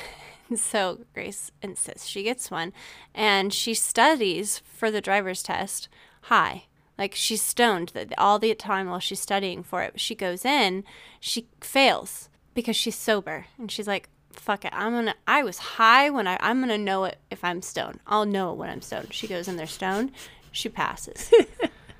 [0.54, 2.74] so Grace insists she gets one
[3.14, 5.88] and she studies for the driver's test
[6.24, 6.64] high.
[6.96, 10.00] Like she's stoned that all the time while she's studying for it.
[10.00, 10.84] She goes in,
[11.20, 14.72] she fails because she's sober and she's like, fuck it.
[14.74, 18.00] I'm gonna I was high when I I'm gonna know it if I'm stoned.
[18.06, 19.12] I'll know it when I'm stoned.
[19.12, 20.12] She goes in there stoned,
[20.52, 21.32] she passes.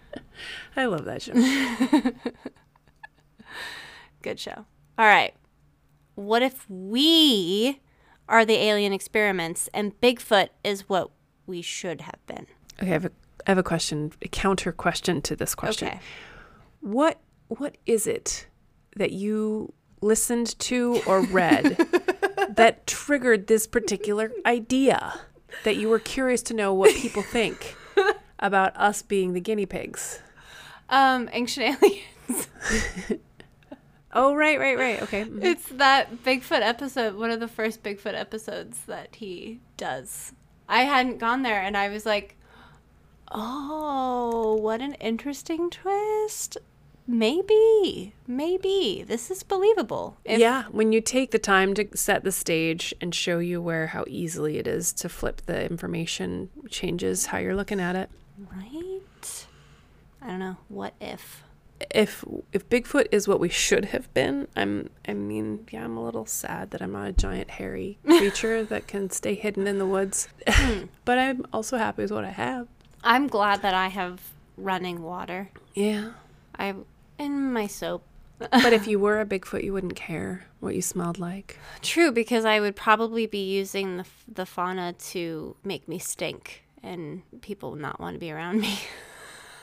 [0.76, 1.32] I love that show.
[4.22, 4.64] Good show.
[4.98, 5.34] All right.
[6.14, 7.80] What if we
[8.28, 11.10] are the alien experiments and Bigfoot is what
[11.46, 12.46] we should have been?
[12.80, 13.10] Okay, I have a
[13.46, 15.88] I have a question, a counter question to this question.
[15.88, 16.00] Okay.
[16.80, 18.46] What what is it
[18.96, 21.76] that you listened to or read
[22.50, 25.20] that triggered this particular idea
[25.64, 27.76] that you were curious to know what people think
[28.38, 30.20] about us being the guinea pigs?
[30.88, 32.48] Um, Ancient Aliens.
[34.16, 35.02] Oh, right, right, right.
[35.02, 35.24] Okay.
[35.24, 35.42] mhm.
[35.42, 40.32] it's that Bigfoot episode, one of the first Bigfoot episodes that he does.
[40.68, 42.36] I hadn't gone there and I was like,
[43.32, 46.56] oh, what an interesting twist.
[47.06, 50.16] Maybe, maybe this is believable.
[50.24, 53.88] If- yeah, when you take the time to set the stage and show you where
[53.88, 58.10] how easily it is to flip the information changes how you're looking at it.
[58.50, 59.46] Right?
[60.22, 60.56] I don't know.
[60.68, 61.42] What if?
[61.90, 66.04] if if Bigfoot is what we should have been, I'm I mean, yeah, I'm a
[66.04, 69.86] little sad that I'm not a giant hairy creature that can stay hidden in the
[69.86, 70.28] woods.
[70.46, 70.84] Hmm.
[71.04, 72.68] but I'm also happy with what I have.
[73.04, 74.20] I'm glad that I have
[74.56, 75.50] running water.
[75.74, 76.12] Yeah.
[76.58, 76.74] I
[77.18, 78.02] in my soap.
[78.38, 81.58] But if you were a Bigfoot, you wouldn't care what you smelled like.
[81.82, 87.22] True, because I would probably be using the the fauna to make me stink, and
[87.42, 88.78] people would not want to be around me.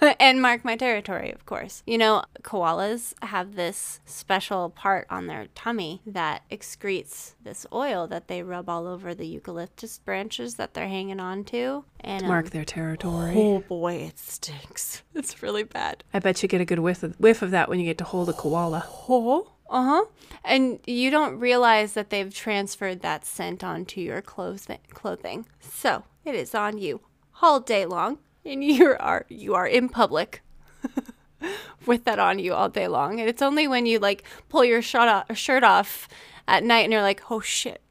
[0.20, 1.84] and mark my territory, of course.
[1.86, 8.28] You know, koalas have this special part on their tummy that excretes this oil that
[8.28, 11.86] they rub all over the eucalyptus branches that they're hanging on to.
[12.00, 13.34] And Mark um, their territory.
[13.36, 15.04] oh boy, it stinks.
[15.14, 16.06] It's really bad.
[16.14, 18.06] I bet you get a good whiff of, whiff of that when you get to
[18.06, 18.86] hold a koala.
[19.10, 19.52] Oh.
[19.70, 20.06] Uh huh.
[20.44, 24.80] And you don't realize that they've transferred that scent onto your clothing.
[24.94, 25.46] Clothing.
[25.60, 27.02] So it is on you
[27.42, 30.42] all day long, and you are you are in public
[31.86, 33.20] with that on you all day long.
[33.20, 36.08] And it's only when you like pull your shirt off, shirt off
[36.48, 37.82] at night and you're like, oh shit,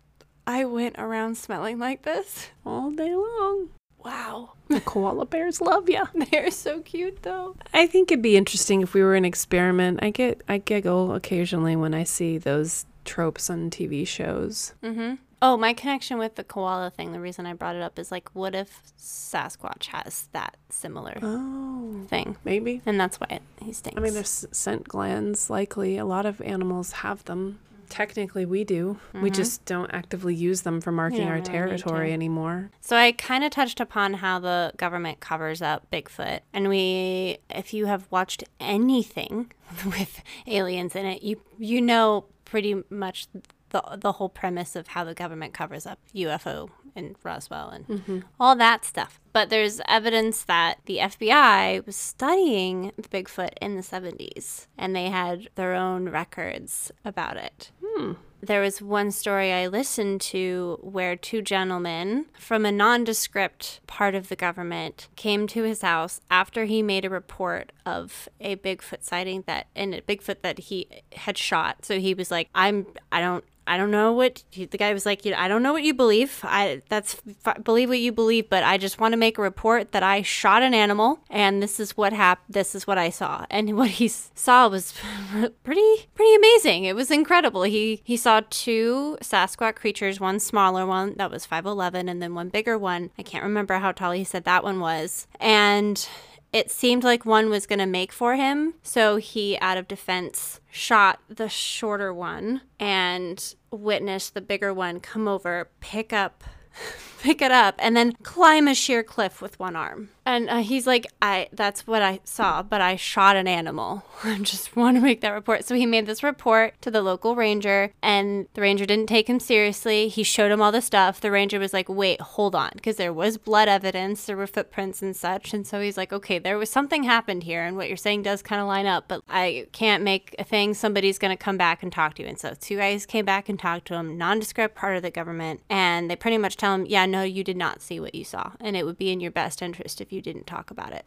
[0.47, 2.49] I went around smelling like this.
[2.65, 3.69] All day long.
[4.05, 4.53] Wow.
[4.69, 6.03] The koala bears love you.
[6.31, 7.57] They're so cute though.
[7.75, 10.01] I think it'd be interesting if we were an experiment.
[10.03, 14.75] I get I giggle occasionally when I see those tropes on TV shows.
[14.83, 15.15] Mm-hmm.
[15.43, 18.29] Oh, my connection with the koala thing, the reason I brought it up is like,
[18.35, 22.37] what if Sasquatch has that similar Oh, thing?
[22.45, 22.83] maybe.
[22.85, 23.97] And that's why it, he stinks.
[23.99, 25.49] I mean, there's scent glands.
[25.49, 27.59] Likely, a lot of animals have them.
[27.89, 28.99] Technically, we do.
[29.13, 29.35] We mm-hmm.
[29.35, 32.71] just don't actively use them for marking don't our territory anymore.
[32.81, 37.75] So I kind of touched upon how the government covers up Bigfoot, and we, if
[37.75, 39.51] you have watched anything
[39.85, 43.27] with aliens in it, you you know pretty much
[43.71, 48.19] the the whole premise of how the government covers up UFO in Roswell and mm-hmm.
[48.39, 49.21] all that stuff.
[49.33, 55.49] But there's evidence that the FBI was studying Bigfoot in the 70s, and they had
[55.55, 57.71] their own records about it.
[57.85, 58.15] Hmm.
[58.43, 64.29] There was one story I listened to where two gentlemen from a nondescript part of
[64.29, 69.45] the government came to his house after he made a report of a Bigfoot sighting
[69.47, 71.85] that and a Bigfoot that he had shot.
[71.85, 75.25] So he was like, "I'm I don't I don't know what the guy was like.
[75.25, 76.41] You know, I don't know what you believe.
[76.43, 77.23] I that's
[77.63, 80.65] believe what you believe, but I just want to make a report that I shot
[80.65, 82.53] an animal, and this is what happened.
[82.53, 84.93] This is what I saw, and what he saw was
[85.63, 86.83] pretty pretty amazing.
[86.83, 87.63] It was incredible.
[87.63, 92.35] He he saw two Sasquatch creatures, one smaller one that was five eleven, and then
[92.35, 93.11] one bigger one.
[93.19, 96.09] I can't remember how tall he said that one was, and
[96.53, 98.75] it seemed like one was going to make for him.
[98.83, 105.29] So he, out of defense, shot the shorter one and witnessed the bigger one come
[105.29, 106.45] over, pick up.
[107.23, 110.09] Pick it up and then climb a sheer cliff with one arm.
[110.27, 114.05] And uh, he's like, "I that's what I saw, but I shot an animal.
[114.25, 117.35] I just want to make that report." So he made this report to the local
[117.35, 120.09] ranger, and the ranger didn't take him seriously.
[120.09, 121.21] He showed him all the stuff.
[121.21, 125.03] The ranger was like, "Wait, hold on," because there was blood evidence, there were footprints
[125.03, 125.53] and such.
[125.53, 128.43] And so he's like, "Okay, there was something happened here, and what you're saying does
[128.43, 130.75] kind of line up, but I can't make a thing.
[130.75, 133.49] Somebody's going to come back and talk to you." And so two guys came back
[133.49, 136.87] and talked to him, nondescript part of the government, and they pretty much tell him,
[136.87, 139.31] "Yeah, no, you did not see what you saw, and it would be in your
[139.31, 141.05] best interest if you didn't talk about it."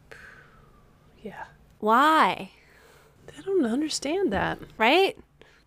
[1.22, 1.44] Yeah.
[1.80, 2.50] Why?
[3.36, 4.58] I don't understand that.
[4.78, 5.16] Right?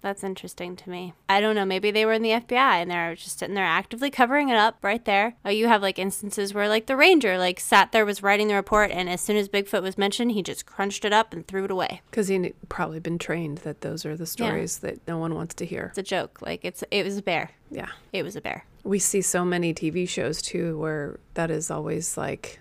[0.02, 1.14] That's interesting to me.
[1.28, 1.66] I don't know.
[1.66, 4.78] Maybe they were in the FBI and they're just sitting there actively covering it up
[4.84, 5.36] right there.
[5.44, 8.54] Oh, you have like instances where like the ranger like sat there was writing the
[8.54, 11.66] report and as soon as Bigfoot was mentioned, he just crunched it up and threw
[11.66, 12.02] it away.
[12.12, 15.66] Because he'd probably been trained that those are the stories that no one wants to
[15.66, 15.88] hear.
[15.90, 16.42] It's a joke.
[16.42, 17.52] Like it's it was a bear.
[17.72, 17.90] Yeah.
[18.14, 18.66] It was a bear.
[18.88, 22.60] We see so many TV shows too where that is always like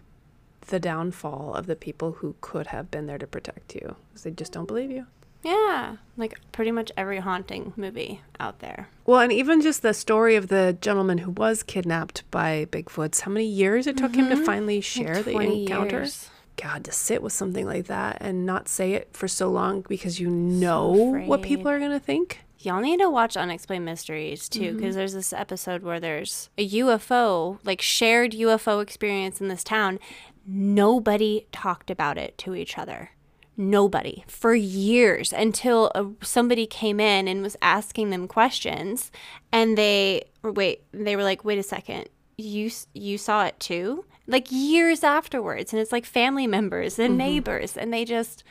[0.69, 3.95] the downfall of the people who could have been there to protect you.
[4.13, 5.07] 'cause they just don't believe you.
[5.45, 8.89] Yeah, like pretty much every haunting movie out there.
[9.05, 13.31] Well, and even just the story of the gentleman who was kidnapped by Bigfoots, how
[13.31, 14.45] many years it took him to mm-hmm.
[14.45, 15.99] finally share the encounter?
[15.99, 16.31] years.
[16.57, 20.19] God, to sit with something like that and not say it for so long because
[20.19, 20.91] you know
[21.27, 22.41] what people are going to think.
[22.59, 27.59] Y'all need to watch Unexplained Mysteries too, because there's this episode where there's a UFO,
[27.65, 29.99] like shared UFO experience in this town.
[30.47, 33.11] Nobody talked about it to each other.
[33.59, 39.11] Nobody for years until uh somebody came in and was asking them questions,
[39.51, 44.49] and they wait, they were like, "Wait a second, you you saw it too?" Like
[44.51, 48.45] years afterwards, and it's like family members and neighbors, and they just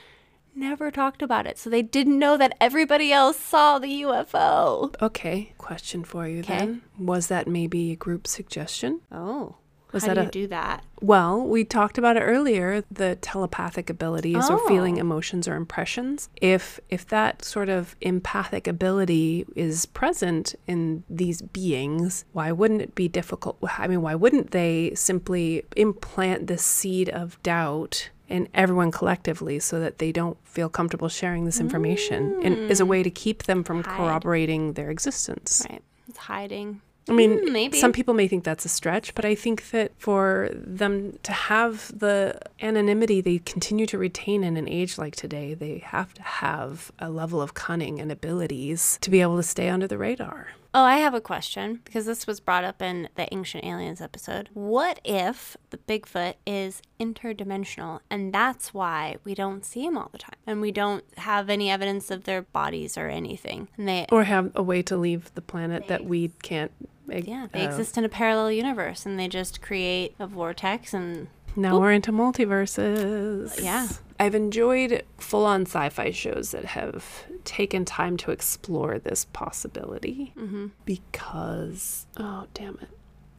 [0.55, 1.57] never talked about it.
[1.57, 4.93] So they didn't know that everybody else saw the UFO.
[5.01, 6.57] Okay, question for you Okay.
[6.57, 6.81] then.
[6.97, 9.01] Was that maybe a group suggestion?
[9.11, 9.55] Oh.
[9.91, 10.83] Was How that do a- you do that?
[11.01, 15.01] Well, we talked about it earlier, the telepathic abilities or feeling Oh.
[15.01, 16.27] emotions or impressions.
[16.41, 22.93] If if that sort of empathic ability is present in these beings, why wouldn't it
[22.93, 23.57] be difficult?
[23.77, 29.79] I mean, why wouldn't they simply implant this seed of doubt in everyone collectively so
[29.79, 33.63] that they don't feel comfortable sharing this information and as a way to keep them
[33.63, 33.97] from Hide.
[33.97, 35.65] corroborating their existence?
[35.69, 35.81] Right.
[36.07, 36.81] It's hiding.
[37.07, 37.77] I mean, Hmm, maybe.
[37.77, 41.91] some people may think that's a stretch, but I think that for them to have
[41.99, 46.91] the anonymity they continue to retain in an age like today, they have to have
[46.99, 50.49] a level of cunning and abilities to be able to stay under the radar.
[50.77, 54.49] Oh, I have a question because this was brought up in the Ancient Aliens episode.
[54.53, 60.17] What if the Bigfoot is interdimensional and that's why we don't see them all the
[60.17, 63.69] time and we don't have any evidence of their bodies or anything?
[63.77, 66.71] And they Or have a way to leave the planet that we can't.
[67.09, 70.93] eg- yeah, they uh, exist in a parallel universe and they just create a vortex
[70.93, 73.61] and Now we're into multiverses.
[73.61, 73.87] yeah,
[74.19, 80.33] I've enjoyed full on sci fi shows that have taken time to explore this possibility
[80.37, 80.67] Mm-hmm.
[80.85, 82.89] because, oh, damn it.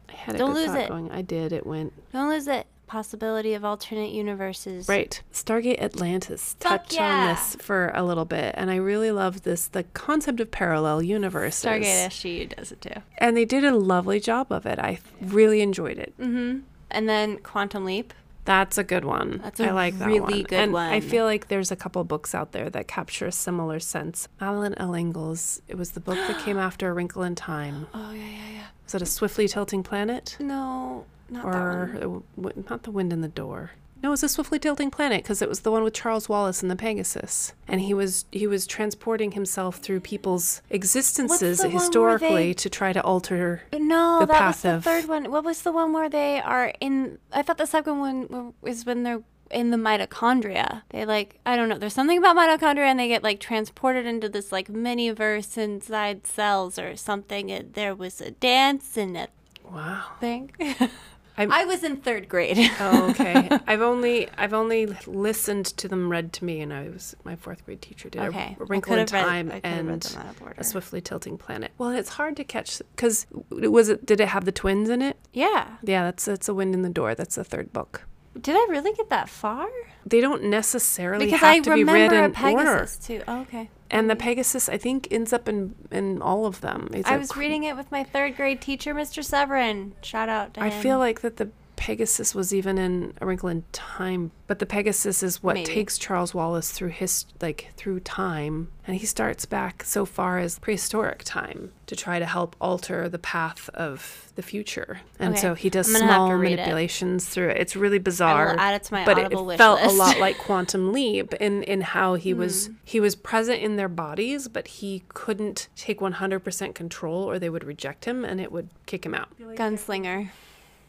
[0.09, 0.87] I had Don't lose it.
[0.89, 1.11] going.
[1.11, 1.51] I did.
[1.51, 2.65] It went Don't lose it.
[2.87, 4.87] Possibility of alternate universes.
[4.87, 5.21] Right.
[5.33, 7.19] Stargate Atlantis touched yeah.
[7.21, 11.03] on this for a little bit, and I really love this the concept of parallel
[11.03, 11.65] universes.
[11.65, 13.01] Stargate SGU does it too.
[13.17, 14.79] And they did a lovely job of it.
[14.79, 16.13] I really enjoyed it.
[16.17, 16.59] Mm-hmm.
[16.91, 18.13] And then Quantum Leap.
[18.45, 19.41] That's a good one.
[19.43, 20.43] That's a I like that really one.
[20.43, 23.79] good and I feel like there's a couple books out there that capture a similar
[23.81, 24.29] sense.
[24.39, 25.61] Madeleine L'Engle's.
[25.67, 27.87] It was the book that came after A Wrinkle in Time.
[27.93, 28.63] Oh yeah, yeah, yeah.
[28.85, 30.37] Was it A Swiftly Tilting Planet?
[30.39, 32.23] No, not that one.
[32.41, 33.71] w- not the wind in the door.
[34.03, 36.61] No, it was a swiftly tilting planet because it was the one with Charles Wallace
[36.61, 42.47] and the Pegasus, and he was he was transporting himself through people's existences the historically
[42.47, 43.63] they- to try to alter.
[43.73, 45.31] No, the that was the of- third one.
[45.31, 47.17] What was the one where they are in?
[47.33, 50.83] I thought the second one was when they're in the mitochondria.
[50.89, 51.77] They like I don't know.
[51.77, 56.27] There's something about mitochondria, and they get like transported into this like mini verse inside
[56.27, 57.49] cells or something.
[57.51, 59.27] And there was a dance and a
[59.69, 60.03] Wow.
[60.19, 60.51] thing.
[61.37, 62.57] I'm- I was in third grade.
[62.79, 63.49] Oh, okay.
[63.67, 67.65] I've only I've only listened to them read to me, and I was my fourth
[67.65, 70.41] grade teacher did Okay, a I Wrinkle in Time I read and them out of
[70.41, 70.55] order.
[70.57, 71.71] a swiftly tilting planet.
[71.77, 75.17] Well, it's hard to catch because was it did it have the twins in it?
[75.33, 75.67] yeah.
[75.83, 77.13] Yeah, that's that's a wind in the door.
[77.15, 78.03] That's the third book.
[78.39, 79.67] Did I really get that far?
[80.05, 82.21] They don't necessarily Because have I to be read remember in
[82.55, 82.69] order.
[82.79, 83.21] Pegasus too.
[83.27, 83.69] Oh, okay.
[83.89, 86.89] And the Pegasus, I think, ends up in in all of them.
[86.93, 89.23] It's I was cr- reading it with my third grade teacher, Mr.
[89.23, 89.93] Severin.
[90.01, 90.81] Shout out to I him.
[90.83, 95.23] feel like that the Pegasus was even in A Wrinkle in Time, but the Pegasus
[95.23, 95.71] is what Maybe.
[95.71, 100.57] takes Charles Wallace through his like through time, and he starts back so far as
[100.59, 104.99] prehistoric time to try to help alter the path of the future.
[105.19, 105.41] And Okay.
[105.41, 106.55] so he does I'm gonna have to small read it.
[106.57, 107.57] manipulations through it.
[107.57, 108.53] It's really I bizarre.
[108.53, 109.93] will add it to my but it, Audible it wish felt list.
[109.93, 112.39] a lot like Quantum Leap in in how he Hmm.
[112.39, 117.49] was he was present in their bodies, but he couldn't take 100% control, or they
[117.51, 119.29] would reject him, and it would kick him out.
[119.39, 120.31] Gunslinger.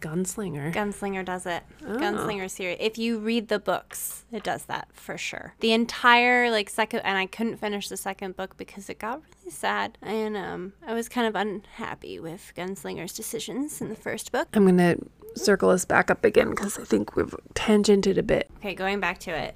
[0.00, 0.72] Gunslinger.
[0.72, 1.62] Gunslinger does it.
[1.86, 1.96] Oh.
[1.96, 2.78] Gunslinger series.
[2.80, 5.54] If you read the books, it does that for sure.
[5.60, 9.50] The entire like second, and I couldn't finish the second book because it got really
[9.50, 14.48] sad, and um, I was kind of unhappy with Gunslinger's decisions in the first book.
[14.54, 14.96] I'm gonna
[15.34, 18.50] circle us back up again because I think we've tangented a bit.
[18.58, 19.54] Okay, going back to it.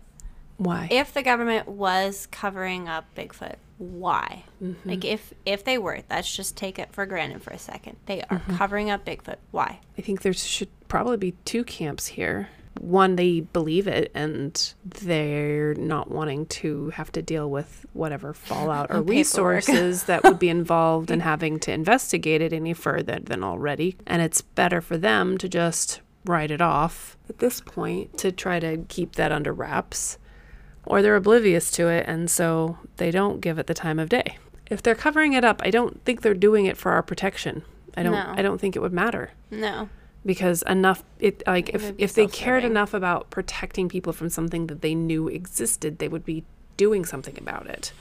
[0.58, 0.88] Why?
[0.90, 4.44] If the government was covering up Bigfoot, why?
[4.62, 4.88] Mm-hmm.
[4.88, 7.96] Like if if they were, let's just take it for granted for a second.
[8.06, 8.56] They are Mm-hmm.
[8.56, 9.36] covering up Bigfoot.
[9.50, 9.80] Why?
[9.98, 12.48] I think there should probably be two camps here.
[12.80, 18.86] One, they believe it and they're not wanting to have to deal with whatever fallout
[18.94, 23.96] or resources that would be involved in having to investigate it any further than already.
[24.06, 28.58] And it's better for them to just write it off at this point to try
[28.60, 30.16] to keep that under wraps.
[30.84, 34.38] Or they're oblivious to it and so they don't give it the time of day.
[34.70, 37.62] If they're covering it up, I don't think they're doing it for our protection.
[37.96, 38.34] I don't No.
[38.36, 39.88] I don't think it would matter No.
[40.24, 44.66] because enough it like It if if they cared enough about protecting people from something
[44.68, 46.44] that they knew existed they would be
[46.76, 47.92] doing something about it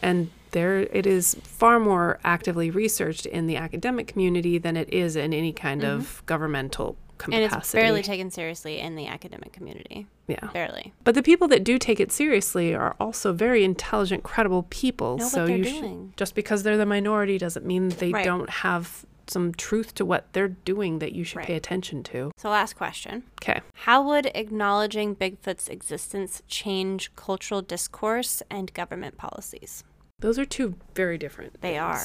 [0.00, 5.14] and there it is far more actively researched in the academic community than it is
[5.14, 7.32] in any kind of governmental Mm-hmm.
[7.32, 10.06] And it's barely taken seriously in the academic community.
[10.28, 10.92] yeah Barely.
[11.04, 15.26] but the people that do take it seriously are also very intelligent credible people Know
[15.28, 15.74] so you doing.
[16.10, 18.24] should just because they're the minority doesn't mean they Right.
[18.24, 22.48] don't have some truth to what they're doing that you should pay attention to So
[22.50, 23.24] last question.
[23.42, 29.84] okay How would acknowledging Bigfoot's existence change cultural discourse and government policies?
[30.20, 31.60] Those are two very different.
[31.60, 32.00] They are.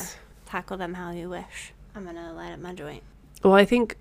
[0.46, 1.74] Tackle them how you wish.
[1.96, 3.04] I'm gonna light up my joint.
[3.44, 3.98] Well, I think,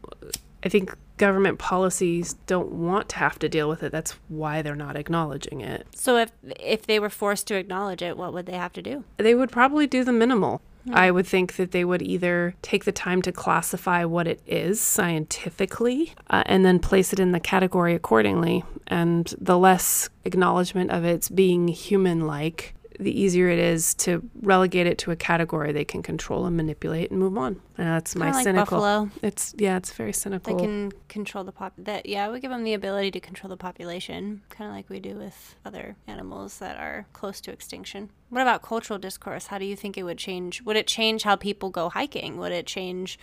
[0.65, 3.93] I think government policies don't want to have to deal with it.
[3.93, 5.87] That's why they're not acknowledging it.
[5.95, 9.05] So if if they were forced to acknowledge it, what would they have to do?
[9.17, 10.61] They would probably do the minimal.
[10.91, 14.81] I would think that they would either take the time to classify what it is
[14.81, 18.65] scientifically uh, and then place it in the category accordingly.
[18.89, 24.87] And the less acknowledgement of its being human like, the easier it is to relegate
[24.87, 27.61] it to a category they can control and manipulate and move on.
[27.79, 28.79] And that's my like cynical.
[28.79, 29.11] buffalo.
[29.23, 30.57] It's yeah, it's very cynical.
[30.57, 31.73] They can control the pop.
[31.79, 35.01] That yeah, we give them the ability to control the population, kind of like we
[35.01, 38.11] do with other animals that are close to extinction.
[38.29, 39.49] What about cultural discourse?
[39.49, 40.63] How do you think it would change?
[40.63, 42.39] Would it change how people go hiking?
[42.39, 43.19] Would it change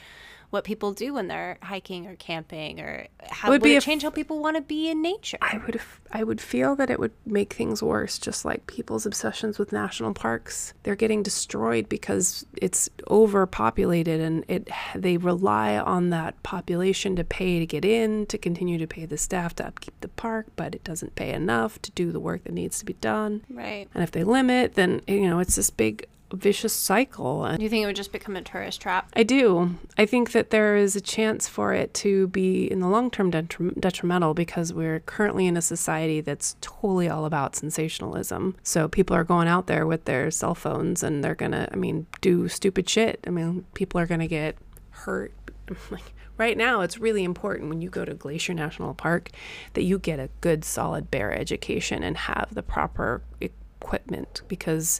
[0.50, 3.78] what people do when they're hiking or camping, or how Would would, be it a
[3.78, 5.38] f- change how people want to be in nature?
[5.42, 9.06] I would f- I would feel that it would make things worse, just like people's
[9.06, 10.74] obsessions with national parks.
[10.84, 17.60] They're getting destroyed because it's overpopulated, and it they rely on that population to pay
[17.60, 20.84] to get in, to continue to pay the staff to upkeep the park, but it
[20.84, 23.44] doesn't pay enough to do the work that needs to be done.
[23.50, 23.88] right.
[23.94, 27.46] And if they limit, then you know it's this big vicious cycle.
[27.46, 29.10] And Do you think it would just become a tourist trap?
[29.16, 29.76] I do.
[29.98, 33.32] I think that there is a chance for it to be in the long term
[33.32, 38.56] detri- detrimental because we're currently in a society that's totally all about sensationalism.
[38.64, 41.76] So people are going out there with their cell phones and they're going to, I
[41.76, 43.20] mean, do stupid shit.
[43.26, 44.58] I mean, people are going to get
[44.92, 45.34] hurt.
[45.92, 49.30] Like right now, it's really important when you go to Glacier National Park
[49.74, 55.00] that you get a good, solid bear education and have the proper equipment because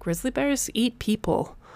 [0.00, 1.56] grizzly bears eat people.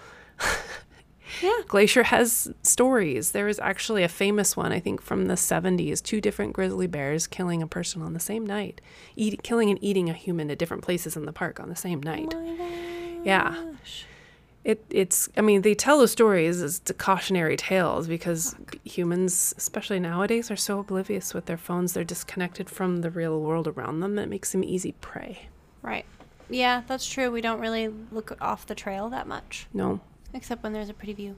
[1.43, 1.61] Yeah.
[1.67, 3.33] Glacier has stories.
[3.33, 6.03] There is actually a famous one, I think, from the 70s.
[6.03, 8.81] Two different grizzly bears killing a person on the same night,
[9.17, 12.03] eat, killing and eating a human at different places in the park on the same
[12.03, 12.35] night.
[13.25, 13.73] Yeah.
[14.65, 20.51] It, it's, I mean, they tell the stories as cautionary tales because humans, especially nowadays,
[20.51, 21.93] are so oblivious with their phones.
[21.93, 25.49] They're disconnected from the real world around them that it makes them easy prey.
[25.83, 26.07] Right.
[26.51, 27.31] Yeah, that's true.
[27.31, 30.01] We don't really look off the trail that much, No.
[30.33, 31.37] except when there's a pretty view.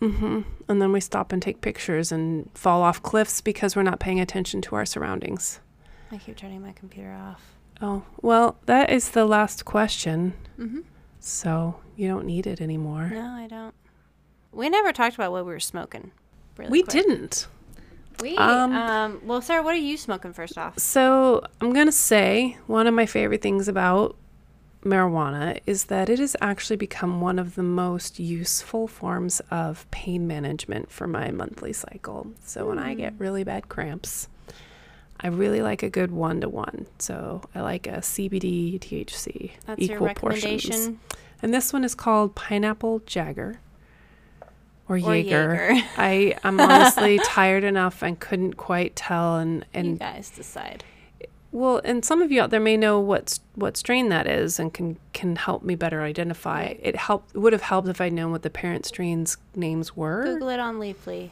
[0.00, 0.40] Mm-hmm.
[0.68, 4.18] And then we stop and take pictures and fall off cliffs because we're not paying
[4.18, 5.60] attention to our surroundings.
[6.10, 7.42] I keep turning my computer off.
[7.82, 10.34] Oh, well, that is the last question.
[10.58, 10.80] Mm-hmm.
[11.20, 13.10] So you don't need it anymore.
[13.12, 13.74] No, I don't.
[14.52, 16.10] We never talked about what we were smoking.
[16.56, 16.92] Really we quick.
[16.92, 17.46] didn't.
[18.20, 20.78] We Um, um, Well, Sarah, what are you smoking first off?
[20.78, 24.16] So I'm going to say one of my favorite things about
[24.84, 30.26] marijuana is that it has actually become one of the most useful forms of pain
[30.26, 32.28] management for my monthly cycle.
[32.44, 33.22] So when I get hmm.
[33.22, 34.28] really bad cramps,
[35.20, 36.86] I really like a good one to one.
[36.98, 40.70] So I like a CBD THC That's your recommendation.
[40.70, 40.98] portions.
[41.42, 43.60] And this one is called Pineapple Jagger
[44.88, 45.72] or, Or Jaeger.
[45.72, 45.86] Jaeger.
[45.96, 50.84] I I'm honestly tired enough and couldn't quite tell and and you guys decide.
[51.52, 54.72] Well, and some of you out there may know what what strain that is and
[54.72, 56.64] can can help me better identify.
[56.66, 56.80] Right.
[56.82, 60.24] It helped would have helped if I'd known what the parent strains names were.
[60.24, 61.30] Google it on Leafly.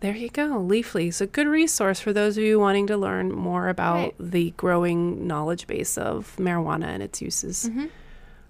[0.00, 0.48] There you go.
[0.60, 4.14] Leafly is a good resource for those of you wanting to learn more about Right.
[4.20, 7.70] the growing knowledge base of marijuana and its uses.
[7.72, 7.88] Mhm.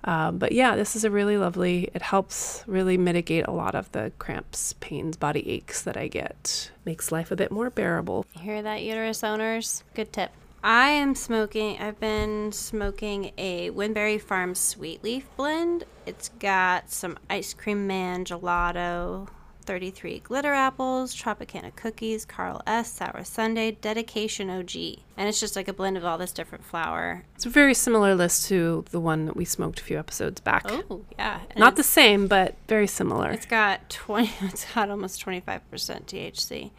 [0.04, 1.88] Um, but yeah, this is a really lovely.
[1.94, 6.70] It helps really mitigate a lot of the cramps, pains, body aches that I get.
[6.84, 8.26] Makes life a bit more bearable.
[8.34, 9.82] You hear that, uterus owners?
[9.94, 10.30] Good tip.
[10.62, 15.84] I am smoking, I've been smoking a Winberry Farm Sweet Leaf blend.
[16.06, 19.28] It's got some ice cream man gelato,
[19.64, 24.74] 33 glitter apples, Tropicana cookies, Carl S, sour Sunday, dedication OG.
[25.16, 27.24] And it's just like a blend of all this different flour.
[27.36, 30.64] It's a very similar list to the one that we smoked a few episodes back.
[30.68, 31.40] Oh, yeah.
[31.50, 33.30] and Not the same, but very similar.
[33.30, 36.70] It's got 20, it's got almost 25% THC.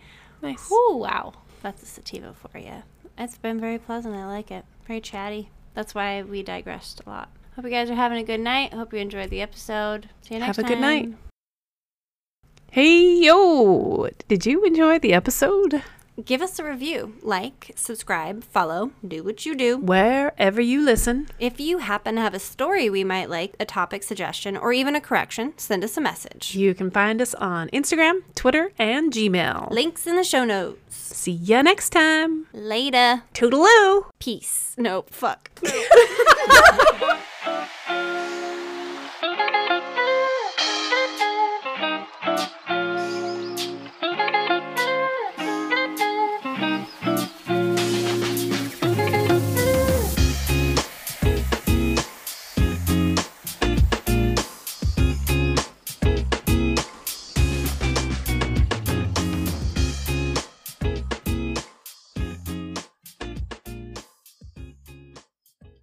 [0.42, 0.68] nice.
[0.70, 1.34] Oh, wow.
[1.68, 2.84] That's a sativa for you.
[3.18, 4.16] It's been very pleasant.
[4.16, 4.64] I like it.
[4.88, 5.50] Very chatty.
[5.74, 7.28] That's why we digressed a lot.
[7.58, 8.74] Hope you guys are having a good night.
[8.74, 10.08] Hope you enjoyed the episode.
[10.22, 10.72] See you next Have a time.
[10.72, 11.14] good night.
[12.72, 14.08] Hey, yo!
[14.30, 15.84] Did you enjoy the episode?
[16.26, 17.14] Give us a review.
[17.22, 19.78] Like, subscribe, follow, do what you do.
[19.78, 24.02] Wherever you listen, If you happen to have a story we might like, a topic
[24.02, 26.56] suggestion, or even a correction, send us a message.
[26.56, 29.70] you can find us on Instagram, Twitter, and Gmail.
[29.72, 30.96] Links in the show notes.
[30.98, 32.48] See ya next time.
[32.52, 33.22] Later.
[33.36, 34.06] Toodaloo!
[34.20, 34.74] Peace.
[34.78, 35.52] No, fuck.